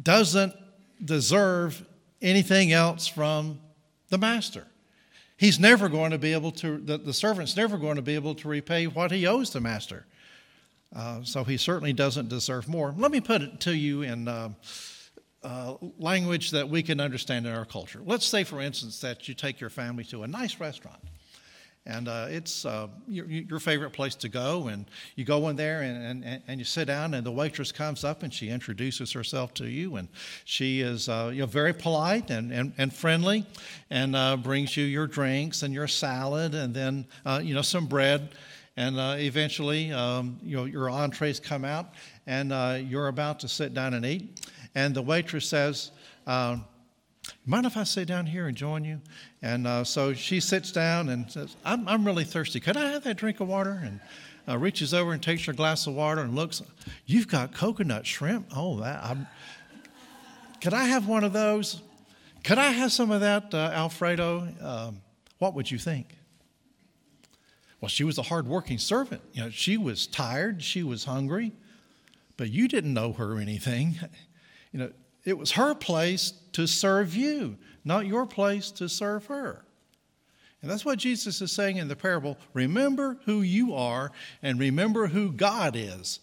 doesn't 0.00 0.54
deserve 1.04 1.84
anything 2.20 2.72
else 2.72 3.06
from 3.06 3.60
the 4.08 4.18
master. 4.18 4.66
He's 5.36 5.60
never 5.60 5.88
going 5.88 6.10
to 6.10 6.18
be 6.18 6.32
able 6.32 6.50
to, 6.52 6.78
the, 6.78 6.98
the 6.98 7.12
servant's 7.12 7.56
never 7.56 7.76
going 7.76 7.96
to 7.96 8.02
be 8.02 8.14
able 8.14 8.34
to 8.36 8.48
repay 8.48 8.86
what 8.86 9.12
he 9.12 9.26
owes 9.26 9.50
the 9.50 9.60
master. 9.60 10.04
Uh, 10.94 11.22
so 11.22 11.44
he 11.44 11.56
certainly 11.56 11.92
doesn't 11.92 12.28
deserve 12.28 12.68
more. 12.68 12.94
Let 12.96 13.12
me 13.12 13.20
put 13.20 13.42
it 13.42 13.60
to 13.60 13.76
you 13.76 14.02
in 14.02 14.26
uh, 14.26 14.50
uh, 15.44 15.74
language 15.98 16.50
that 16.50 16.68
we 16.68 16.82
can 16.82 17.00
understand 17.00 17.46
in 17.46 17.54
our 17.54 17.64
culture. 17.64 18.00
Let's 18.04 18.26
say, 18.26 18.42
for 18.42 18.60
instance, 18.60 19.00
that 19.00 19.28
you 19.28 19.34
take 19.34 19.60
your 19.60 19.70
family 19.70 20.04
to 20.04 20.22
a 20.22 20.26
nice 20.26 20.58
restaurant 20.58 21.00
and 21.88 22.06
uh, 22.06 22.26
it's 22.28 22.66
uh, 22.66 22.86
your, 23.08 23.26
your, 23.26 23.58
favorite 23.58 23.90
place 23.90 24.14
to 24.14 24.28
go. 24.28 24.68
And 24.68 24.84
you 25.16 25.24
go 25.24 25.48
in 25.48 25.56
there 25.56 25.80
and, 25.80 26.22
and, 26.22 26.42
and 26.46 26.60
you 26.60 26.64
sit 26.64 26.84
down, 26.84 27.14
and 27.14 27.24
the 27.24 27.32
waitress 27.32 27.72
comes 27.72 28.04
up 28.04 28.22
and 28.22 28.32
she 28.32 28.50
introduces 28.50 29.10
herself 29.10 29.54
to 29.54 29.66
you, 29.66 29.96
and 29.96 30.06
she 30.44 30.82
is 30.82 31.08
uh, 31.08 31.30
you 31.32 31.40
know 31.40 31.46
very 31.46 31.72
polite 31.72 32.30
and, 32.30 32.52
and, 32.52 32.74
and 32.76 32.92
friendly, 32.92 33.46
and 33.88 34.14
uh, 34.14 34.36
brings 34.36 34.76
you 34.76 34.84
your 34.84 35.06
drinks 35.06 35.62
and 35.62 35.72
your 35.72 35.88
salad, 35.88 36.54
and 36.54 36.74
then 36.74 37.06
uh, 37.24 37.40
you 37.42 37.54
know 37.54 37.62
some 37.62 37.86
bread. 37.86 38.28
And 38.76 38.96
uh, 38.96 39.16
eventually, 39.18 39.90
um, 39.90 40.38
you 40.40 40.56
know, 40.56 40.64
your 40.64 40.88
entrees 40.88 41.40
come 41.40 41.64
out, 41.64 41.94
and 42.28 42.52
you're 42.88 43.08
about 43.08 43.40
to 43.40 43.48
sit 43.48 43.74
down 43.74 43.94
and 43.94 44.06
eat. 44.06 44.46
And 44.76 44.94
the 44.94 45.02
waitress 45.02 45.48
says, 45.48 45.90
Mind 47.48 47.64
if 47.64 47.78
I 47.78 47.84
sit 47.84 48.06
down 48.06 48.26
here 48.26 48.46
and 48.46 48.54
join 48.54 48.84
you? 48.84 49.00
And 49.40 49.66
uh, 49.66 49.82
so 49.82 50.12
she 50.12 50.38
sits 50.38 50.70
down 50.70 51.08
and 51.08 51.32
says, 51.32 51.56
I'm, 51.64 51.88
I'm 51.88 52.04
really 52.04 52.24
thirsty. 52.24 52.60
Could 52.60 52.76
I 52.76 52.90
have 52.90 53.04
that 53.04 53.16
drink 53.16 53.40
of 53.40 53.48
water? 53.48 53.80
And 53.82 54.00
uh, 54.46 54.58
reaches 54.58 54.92
over 54.92 55.14
and 55.14 55.22
takes 55.22 55.46
her 55.46 55.54
glass 55.54 55.86
of 55.86 55.94
water 55.94 56.20
and 56.20 56.36
looks, 56.36 56.60
You've 57.06 57.26
got 57.26 57.54
coconut 57.54 58.06
shrimp? 58.06 58.48
Oh, 58.54 58.80
that. 58.80 59.02
I'm, 59.02 59.26
could 60.60 60.74
I 60.74 60.84
have 60.84 61.08
one 61.08 61.24
of 61.24 61.32
those? 61.32 61.80
Could 62.44 62.58
I 62.58 62.70
have 62.72 62.92
some 62.92 63.10
of 63.10 63.22
that, 63.22 63.54
uh, 63.54 63.70
Alfredo? 63.72 64.48
Um, 64.60 65.00
what 65.38 65.54
would 65.54 65.70
you 65.70 65.78
think? 65.78 66.18
Well, 67.80 67.88
she 67.88 68.04
was 68.04 68.18
a 68.18 68.22
hardworking 68.22 68.76
servant. 68.76 69.22
You 69.32 69.44
know, 69.44 69.50
she 69.50 69.78
was 69.78 70.06
tired, 70.06 70.62
she 70.62 70.82
was 70.82 71.04
hungry, 71.04 71.52
but 72.36 72.50
you 72.50 72.68
didn't 72.68 72.92
know 72.92 73.14
her 73.14 73.38
anything. 73.38 73.96
You 74.70 74.80
know, 74.80 74.92
it 75.24 75.38
was 75.38 75.52
her 75.52 75.74
place 75.74 76.34
to 76.58 76.66
serve 76.66 77.14
you, 77.14 77.56
not 77.84 78.04
your 78.04 78.26
place 78.26 78.72
to 78.72 78.88
serve 78.88 79.26
her. 79.26 79.64
And 80.60 80.68
that's 80.68 80.84
what 80.84 80.98
Jesus 80.98 81.40
is 81.40 81.52
saying 81.52 81.76
in 81.76 81.86
the 81.86 81.94
parable. 81.94 82.36
Remember 82.52 83.16
who 83.26 83.42
you 83.42 83.74
are 83.74 84.10
and 84.42 84.58
remember 84.58 85.06
who 85.06 85.30
God 85.30 85.76
is. 85.76 86.18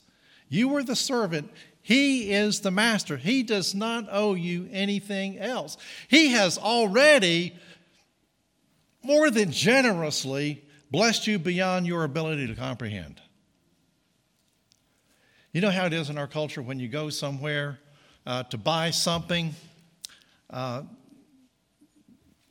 You 0.49 0.67
were 0.67 0.83
the 0.83 0.93
servant, 0.93 1.49
He 1.81 2.33
is 2.33 2.59
the 2.59 2.69
master. 2.69 3.15
He 3.15 3.43
does 3.43 3.73
not 3.73 4.09
owe 4.11 4.33
you 4.33 4.67
anything 4.73 5.39
else. 5.39 5.77
He 6.09 6.31
has 6.31 6.57
already 6.57 7.55
more 9.03 9.31
than 9.31 9.53
generously 9.53 10.65
blessed 10.91 11.27
you 11.27 11.39
beyond 11.39 11.87
your 11.87 12.03
ability 12.03 12.47
to 12.47 12.55
comprehend. 12.55 13.21
You 15.53 15.61
know 15.61 15.71
how 15.71 15.85
it 15.85 15.93
is 15.93 16.09
in 16.09 16.17
our 16.17 16.27
culture 16.27 16.61
when 16.61 16.81
you 16.81 16.89
go 16.89 17.09
somewhere 17.09 17.79
uh, 18.25 18.43
to 18.43 18.57
buy 18.57 18.89
something. 18.89 19.55
Uh, 20.49 20.83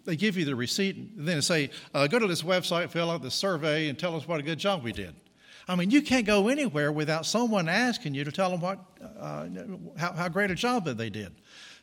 they 0.05 0.17
give 0.17 0.37
you 0.37 0.45
the 0.45 0.55
receipt, 0.55 0.97
and 0.97 1.27
then 1.27 1.41
say, 1.41 1.71
uh, 1.95 2.07
go 2.07 2.19
to 2.19 2.27
this 2.27 2.43
website, 2.43 2.91
fill 2.91 3.11
out 3.11 3.23
this 3.23 3.35
survey, 3.35 3.89
and 3.89 3.99
tell 3.99 4.15
us 4.15 4.29
what 4.29 4.39
a 4.39 4.43
good 4.43 4.59
job 4.59 4.83
we 4.83 4.93
did. 4.93 5.15
I 5.67 5.77
mean, 5.77 5.91
you 5.91 6.03
can't 6.03 6.27
go 6.27 6.49
anywhere 6.49 6.93
without 6.93 7.25
someone 7.25 7.69
asking 7.69 8.15
you 8.15 8.25
to 8.25 8.33
tell 8.33 8.51
them 8.51 8.61
what, 8.61 8.81
uh, 9.19 9.47
how, 9.97 10.13
how, 10.13 10.29
great 10.29 10.51
a 10.51 10.55
job 10.55 10.85
that 10.85 10.99
they 10.99 11.09
did. 11.09 11.33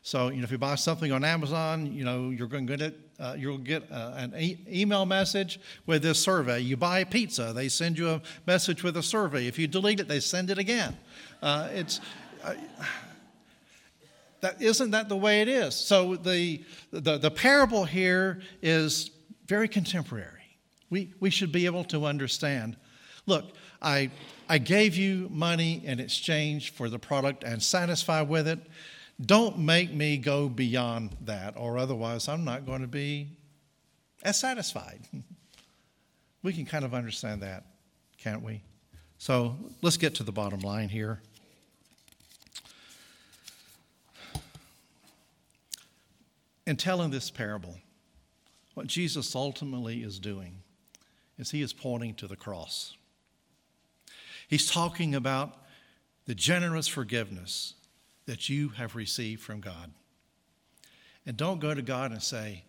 So, 0.03 0.29
you 0.29 0.37
know, 0.37 0.43
if 0.43 0.51
you 0.51 0.59
buy 0.59 0.75
something 0.75 1.11
on 1.11 1.23
Amazon, 1.23 1.91
you 1.91 2.03
know, 2.03 2.29
you're 2.29 2.47
going 2.47 2.67
to 2.67 2.77
get, 2.77 2.99
uh, 3.19 3.35
you'll 3.37 3.57
get 3.57 3.91
uh, 3.91 4.13
an 4.17 4.35
e- 4.37 4.59
email 4.71 5.05
message 5.05 5.59
with 5.87 6.03
this 6.03 6.19
survey. 6.19 6.59
You 6.59 6.77
buy 6.77 6.99
a 6.99 7.05
pizza, 7.05 7.53
they 7.53 7.69
send 7.69 7.97
you 7.97 8.09
a 8.09 8.21
message 8.45 8.83
with 8.83 8.97
a 8.97 9.03
survey. 9.03 9.47
If 9.47 9.57
you 9.57 9.67
delete 9.67 9.99
it, 9.99 10.07
they 10.07 10.19
send 10.19 10.51
it 10.51 10.59
again. 10.59 10.95
Uh, 11.41 11.69
it's 11.71 12.01
that, 14.41 14.61
isn't 14.61 14.91
that 14.91 15.07
the 15.07 15.15
way 15.15 15.41
it 15.41 15.47
is? 15.47 15.75
So 15.75 16.15
the, 16.15 16.63
the, 16.91 17.17
the 17.17 17.31
parable 17.31 17.85
here 17.85 18.41
is 18.61 19.11
very 19.45 19.67
contemporary. 19.67 20.41
We, 20.89 21.13
we 21.19 21.29
should 21.29 21.51
be 21.51 21.65
able 21.65 21.83
to 21.85 22.05
understand. 22.05 22.75
Look, 23.25 23.53
I, 23.81 24.11
I 24.49 24.57
gave 24.57 24.95
you 24.95 25.27
money 25.31 25.81
in 25.85 25.99
exchange 25.99 26.73
for 26.73 26.89
the 26.89 26.99
product 26.99 27.43
and 27.43 27.61
satisfied 27.61 28.27
with 28.27 28.47
it. 28.47 28.59
Don't 29.23 29.59
make 29.59 29.93
me 29.93 30.17
go 30.17 30.49
beyond 30.49 31.15
that, 31.21 31.53
or 31.55 31.77
otherwise 31.77 32.27
I'm 32.27 32.43
not 32.43 32.65
going 32.65 32.81
to 32.81 32.87
be 32.87 33.29
as 34.23 34.39
satisfied. 34.39 35.01
we 36.43 36.53
can 36.53 36.65
kind 36.65 36.83
of 36.83 36.93
understand 36.93 37.41
that, 37.41 37.65
can't 38.17 38.41
we? 38.41 38.63
So 39.19 39.55
let's 39.81 39.97
get 39.97 40.15
to 40.15 40.23
the 40.23 40.31
bottom 40.31 40.61
line 40.61 40.89
here. 40.89 41.21
In 46.65 46.77
telling 46.77 47.11
this 47.11 47.31
parable, 47.31 47.77
what 48.73 48.87
Jesus 48.87 49.35
ultimately 49.35 50.03
is 50.03 50.19
doing 50.19 50.61
is 51.37 51.51
he 51.51 51.61
is 51.61 51.73
pointing 51.73 52.13
to 52.15 52.27
the 52.27 52.35
cross. 52.35 52.95
He's 54.47 54.69
talking 54.69 55.15
about 55.15 55.57
the 56.25 56.35
generous 56.35 56.87
forgiveness 56.87 57.73
that 58.25 58.49
you 58.49 58.69
have 58.69 58.95
received 58.95 59.41
from 59.41 59.59
God. 59.59 59.91
And 61.25 61.35
don't 61.37 61.59
go 61.59 61.73
to 61.73 61.81
God 61.81 62.11
and 62.11 62.21
say, 62.21 62.63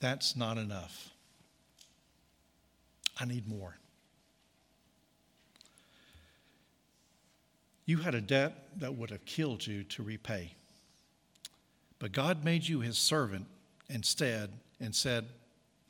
That's 0.00 0.36
not 0.36 0.58
enough. 0.58 1.10
I 3.18 3.24
need 3.24 3.48
more. 3.48 3.76
You 7.86 7.98
had 7.98 8.14
a 8.14 8.20
debt 8.20 8.68
that 8.80 8.96
would 8.96 9.10
have 9.10 9.24
killed 9.24 9.66
you 9.66 9.84
to 9.84 10.02
repay. 10.02 10.54
But 11.98 12.12
God 12.12 12.44
made 12.44 12.68
you 12.68 12.80
his 12.80 12.98
servant 12.98 13.46
instead, 13.88 14.50
and 14.80 14.94
said, 14.94 15.26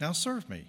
Now 0.00 0.12
serve 0.12 0.48
me. 0.48 0.66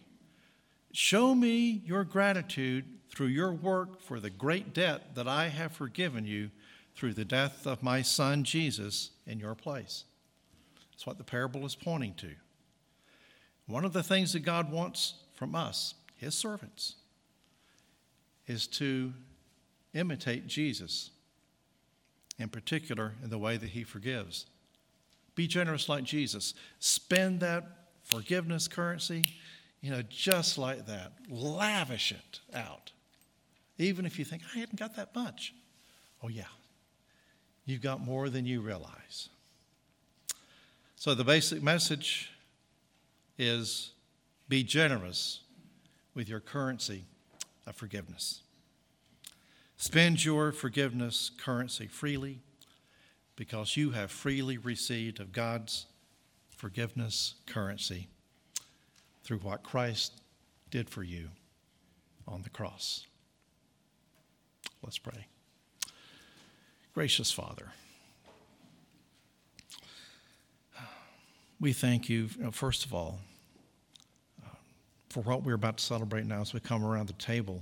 Show 0.92 1.36
me 1.36 1.82
your 1.86 2.04
gratitude 2.04 2.86
through 3.10 3.28
your 3.28 3.52
work 3.52 4.02
for 4.02 4.20
the 4.20 4.30
great 4.30 4.74
debt 4.74 5.16
that 5.16 5.28
I 5.28 5.50
have 5.50 5.72
forgiven 5.74 6.26
you 6.26 6.50
through 6.96 7.14
the 7.14 7.26
death 7.26 7.68
of 7.68 7.84
my 7.84 8.02
son 8.02 8.44
Jesus 8.44 9.12
in 9.26 9.40
your 9.40 9.56
place. 9.56 10.06
That's 10.92 11.06
what 11.06 11.18
the 11.18 11.24
parable 11.24 11.66
is 11.66 11.76
pointing 11.76 12.16
to. 12.16 12.32
One 13.68 13.86
of 13.86 13.94
the 13.94 14.04
things 14.04 14.34
that 14.34 14.40
God 14.40 14.72
wants 14.72 15.16
from 15.36 15.54
us, 15.54 15.94
his 16.16 16.34
servants, 16.34 16.96
is 18.48 18.66
to 18.68 19.14
imitate 19.94 20.48
Jesus, 20.48 21.12
in 22.40 22.50
particular 22.50 23.14
in 23.24 23.30
the 23.30 23.38
way 23.38 23.58
that 23.58 23.70
he 23.70 23.84
forgives. 23.84 24.46
Be 25.38 25.46
generous 25.46 25.88
like 25.88 26.04
Jesus. 26.04 26.56
Spend 26.80 27.42
that 27.42 27.64
forgiveness 28.02 28.68
currency, 28.68 29.36
you 29.82 29.92
know, 29.92 30.02
just 30.10 30.58
like 30.58 30.88
that. 30.88 31.14
Lavish 31.30 32.12
it 32.12 32.40
out. 32.56 32.92
Even 33.78 34.08
if 34.08 34.18
you 34.18 34.26
think, 34.26 34.42
I 34.56 34.58
hadn't 34.58 34.80
got 34.80 34.96
that 34.96 35.14
much. 35.16 35.54
Oh, 36.24 36.28
yeah, 36.28 36.50
you've 37.66 37.84
got 37.84 38.02
more 38.02 38.30
than 38.30 38.48
you 38.48 38.62
realize. 38.62 39.30
So, 40.96 41.14
the 41.14 41.24
basic 41.24 41.62
message 41.62 42.32
is 43.38 43.92
be 44.50 44.64
generous 44.64 45.42
with 46.16 46.28
your 46.28 46.40
currency 46.40 47.06
of 47.68 47.76
forgiveness. 47.76 48.42
Spend 49.78 50.26
your 50.26 50.52
forgiveness 50.52 51.30
currency 51.38 51.86
freely 51.86 52.40
because 53.38 53.78
you 53.78 53.92
have 53.92 54.12
freely 54.12 54.58
received 54.58 55.22
of 55.22 55.32
God's 55.32 55.86
forgiveness 56.50 57.36
currency 57.46 58.08
through 59.24 59.38
what 59.38 59.64
Christ 59.64 60.12
did 60.70 60.90
for 60.90 61.04
you 61.04 61.30
on 62.28 62.42
the 62.42 62.50
cross. 62.50 63.06
Let's 64.84 64.98
pray. 64.98 65.28
Gracious 66.94 67.32
Father, 67.32 67.72
we 71.60 71.74
thank 71.74 72.10
you, 72.10 72.28
first 72.52 72.86
of 72.86 72.94
all, 72.94 73.20
uh, 74.44 74.50
for 75.10 75.22
what 75.22 75.44
we're 75.44 75.54
about 75.54 75.78
to 75.78 75.84
celebrate 75.84 76.26
now 76.26 76.42
as 76.42 76.56
we 76.56 76.60
come 76.60 76.84
around 76.84 77.08
the 77.08 77.14
table, 77.14 77.62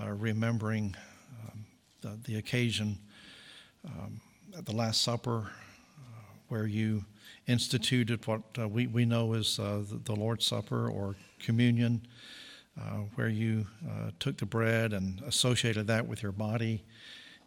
uh, 0.00 0.10
remembering 0.10 0.96
um, 1.44 1.64
the, 2.00 2.18
the, 2.24 2.38
occasion 2.38 2.98
um, 3.86 4.20
at 4.58 4.66
the 4.66 4.74
Last 4.74 5.02
Supper 5.02 5.46
uh, 5.46 6.32
where 6.48 6.66
you 6.66 7.04
instituted 7.46 8.26
what 8.26 8.42
uh, 8.58 8.68
we, 8.68 8.88
we 8.88 9.04
know 9.04 9.32
as 9.34 9.58
uh, 9.58 9.82
the, 10.04 10.14
Lord's 10.14 10.44
Supper 10.44 10.90
or 10.90 11.16
communion, 11.38 12.06
uh, 12.78 13.02
where 13.14 13.28
you 13.28 13.66
took 14.18 14.36
the 14.36 14.46
bread 14.46 14.92
and 14.92 15.22
associated 15.22 15.86
that 15.86 16.06
with 16.06 16.22
your 16.22 16.32
body 16.32 16.82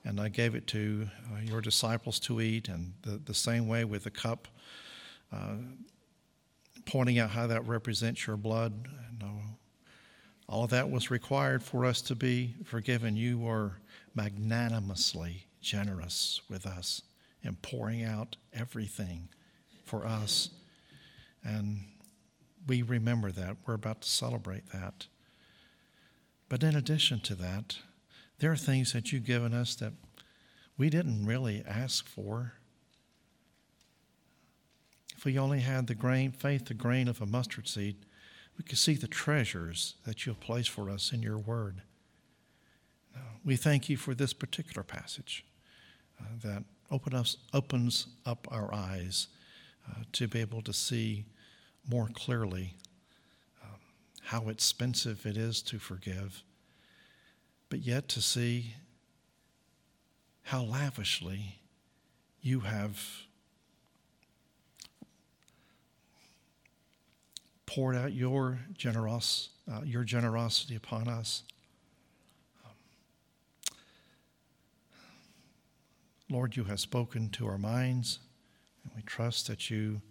and 0.03 0.19
I 0.19 0.29
gave 0.29 0.55
it 0.55 0.67
to 0.67 1.07
uh, 1.31 1.41
your 1.41 1.61
disciples 1.61 2.19
to 2.21 2.41
eat, 2.41 2.69
and 2.69 2.93
the, 3.03 3.21
the 3.23 3.33
same 3.33 3.67
way 3.67 3.85
with 3.85 4.03
the 4.03 4.09
cup, 4.09 4.47
uh, 5.31 5.57
pointing 6.85 7.19
out 7.19 7.29
how 7.29 7.47
that 7.47 7.67
represents 7.67 8.25
your 8.25 8.37
blood. 8.37 8.73
And, 9.09 9.23
uh, 9.23 9.27
all 10.49 10.63
of 10.63 10.71
that 10.71 10.89
was 10.89 11.11
required 11.11 11.63
for 11.63 11.85
us 11.85 12.01
to 12.01 12.15
be 12.15 12.55
forgiven. 12.65 13.15
You 13.15 13.37
were 13.37 13.73
magnanimously 14.15 15.45
generous 15.61 16.41
with 16.49 16.65
us 16.65 17.01
and 17.43 17.61
pouring 17.61 18.03
out 18.03 18.37
everything 18.53 19.29
for 19.85 20.05
us. 20.05 20.49
And 21.43 21.85
we 22.67 22.81
remember 22.81 23.31
that. 23.31 23.57
We're 23.65 23.73
about 23.73 24.01
to 24.01 24.09
celebrate 24.09 24.71
that. 24.71 25.07
But 26.49 26.63
in 26.63 26.75
addition 26.75 27.19
to 27.21 27.35
that, 27.35 27.77
there 28.39 28.51
are 28.51 28.57
things 28.57 28.93
that 28.93 29.11
you've 29.11 29.25
given 29.25 29.53
us 29.53 29.75
that 29.75 29.93
we 30.77 30.89
didn't 30.89 31.25
really 31.25 31.63
ask 31.67 32.07
for. 32.07 32.53
If 35.15 35.25
we 35.25 35.37
only 35.37 35.59
had 35.59 35.87
the 35.87 35.95
grain, 35.95 36.31
faith, 36.31 36.65
the 36.65 36.73
grain 36.73 37.07
of 37.07 37.21
a 37.21 37.25
mustard 37.25 37.67
seed, 37.67 37.97
we 38.57 38.63
could 38.63 38.77
see 38.77 38.95
the 38.95 39.07
treasures 39.07 39.95
that 40.05 40.25
you've 40.25 40.39
placed 40.39 40.69
for 40.69 40.89
us 40.89 41.11
in 41.13 41.21
your 41.21 41.37
word. 41.37 41.81
We 43.43 43.55
thank 43.55 43.89
you 43.89 43.97
for 43.97 44.13
this 44.13 44.33
particular 44.33 44.83
passage 44.83 45.45
that 46.43 46.63
open 46.89 47.13
us, 47.13 47.37
opens 47.53 48.07
up 48.25 48.47
our 48.51 48.73
eyes 48.73 49.27
uh, 49.89 50.03
to 50.13 50.27
be 50.27 50.39
able 50.39 50.61
to 50.61 50.73
see 50.73 51.25
more 51.89 52.09
clearly 52.13 52.75
um, 53.63 53.79
how 54.21 54.49
expensive 54.49 55.25
it 55.25 55.37
is 55.37 55.61
to 55.61 55.79
forgive 55.79 56.43
but 57.71 57.79
yet 57.79 58.09
to 58.09 58.21
see 58.21 58.75
how 60.43 60.61
lavishly 60.61 61.61
you 62.41 62.59
have 62.59 63.01
poured 67.65 67.95
out 67.95 68.11
your 68.11 68.59
generos, 68.77 69.47
uh, 69.71 69.81
your 69.85 70.03
generosity 70.03 70.75
upon 70.75 71.07
us. 71.07 71.43
Lord, 76.31 76.55
you 76.55 76.63
have 76.63 76.79
spoken 76.79 77.29
to 77.31 77.45
our 77.45 77.57
minds, 77.57 78.19
and 78.83 78.93
we 78.95 79.01
trust 79.01 79.47
that 79.47 79.69
you 79.69 80.01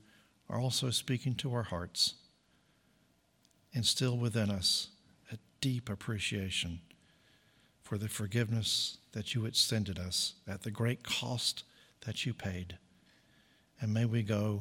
are 0.50 0.58
also 0.58 0.90
speaking 0.90 1.34
to 1.36 1.54
our 1.54 1.62
hearts. 1.62 2.14
Instill 3.72 4.18
within 4.18 4.50
us 4.50 4.88
a 5.32 5.38
deep 5.62 5.88
appreciation 5.88 6.80
for 7.82 7.96
the 7.96 8.08
forgiveness 8.08 8.98
that 9.12 9.34
you 9.34 9.46
extended 9.46 9.98
us 9.98 10.34
at 10.46 10.62
the 10.62 10.70
great 10.70 11.02
cost 11.02 11.64
that 12.04 12.26
you 12.26 12.34
paid. 12.34 12.76
And 13.80 13.94
may 13.94 14.04
we 14.04 14.22
go 14.22 14.60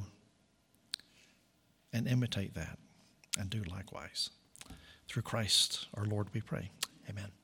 and 1.91 2.07
imitate 2.07 2.53
that 2.53 2.77
and 3.37 3.49
do 3.49 3.61
likewise. 3.63 4.29
Through 5.09 5.23
Christ 5.23 5.87
our 5.93 6.05
Lord, 6.05 6.27
we 6.33 6.39
pray. 6.39 6.71
Amen. 7.09 7.38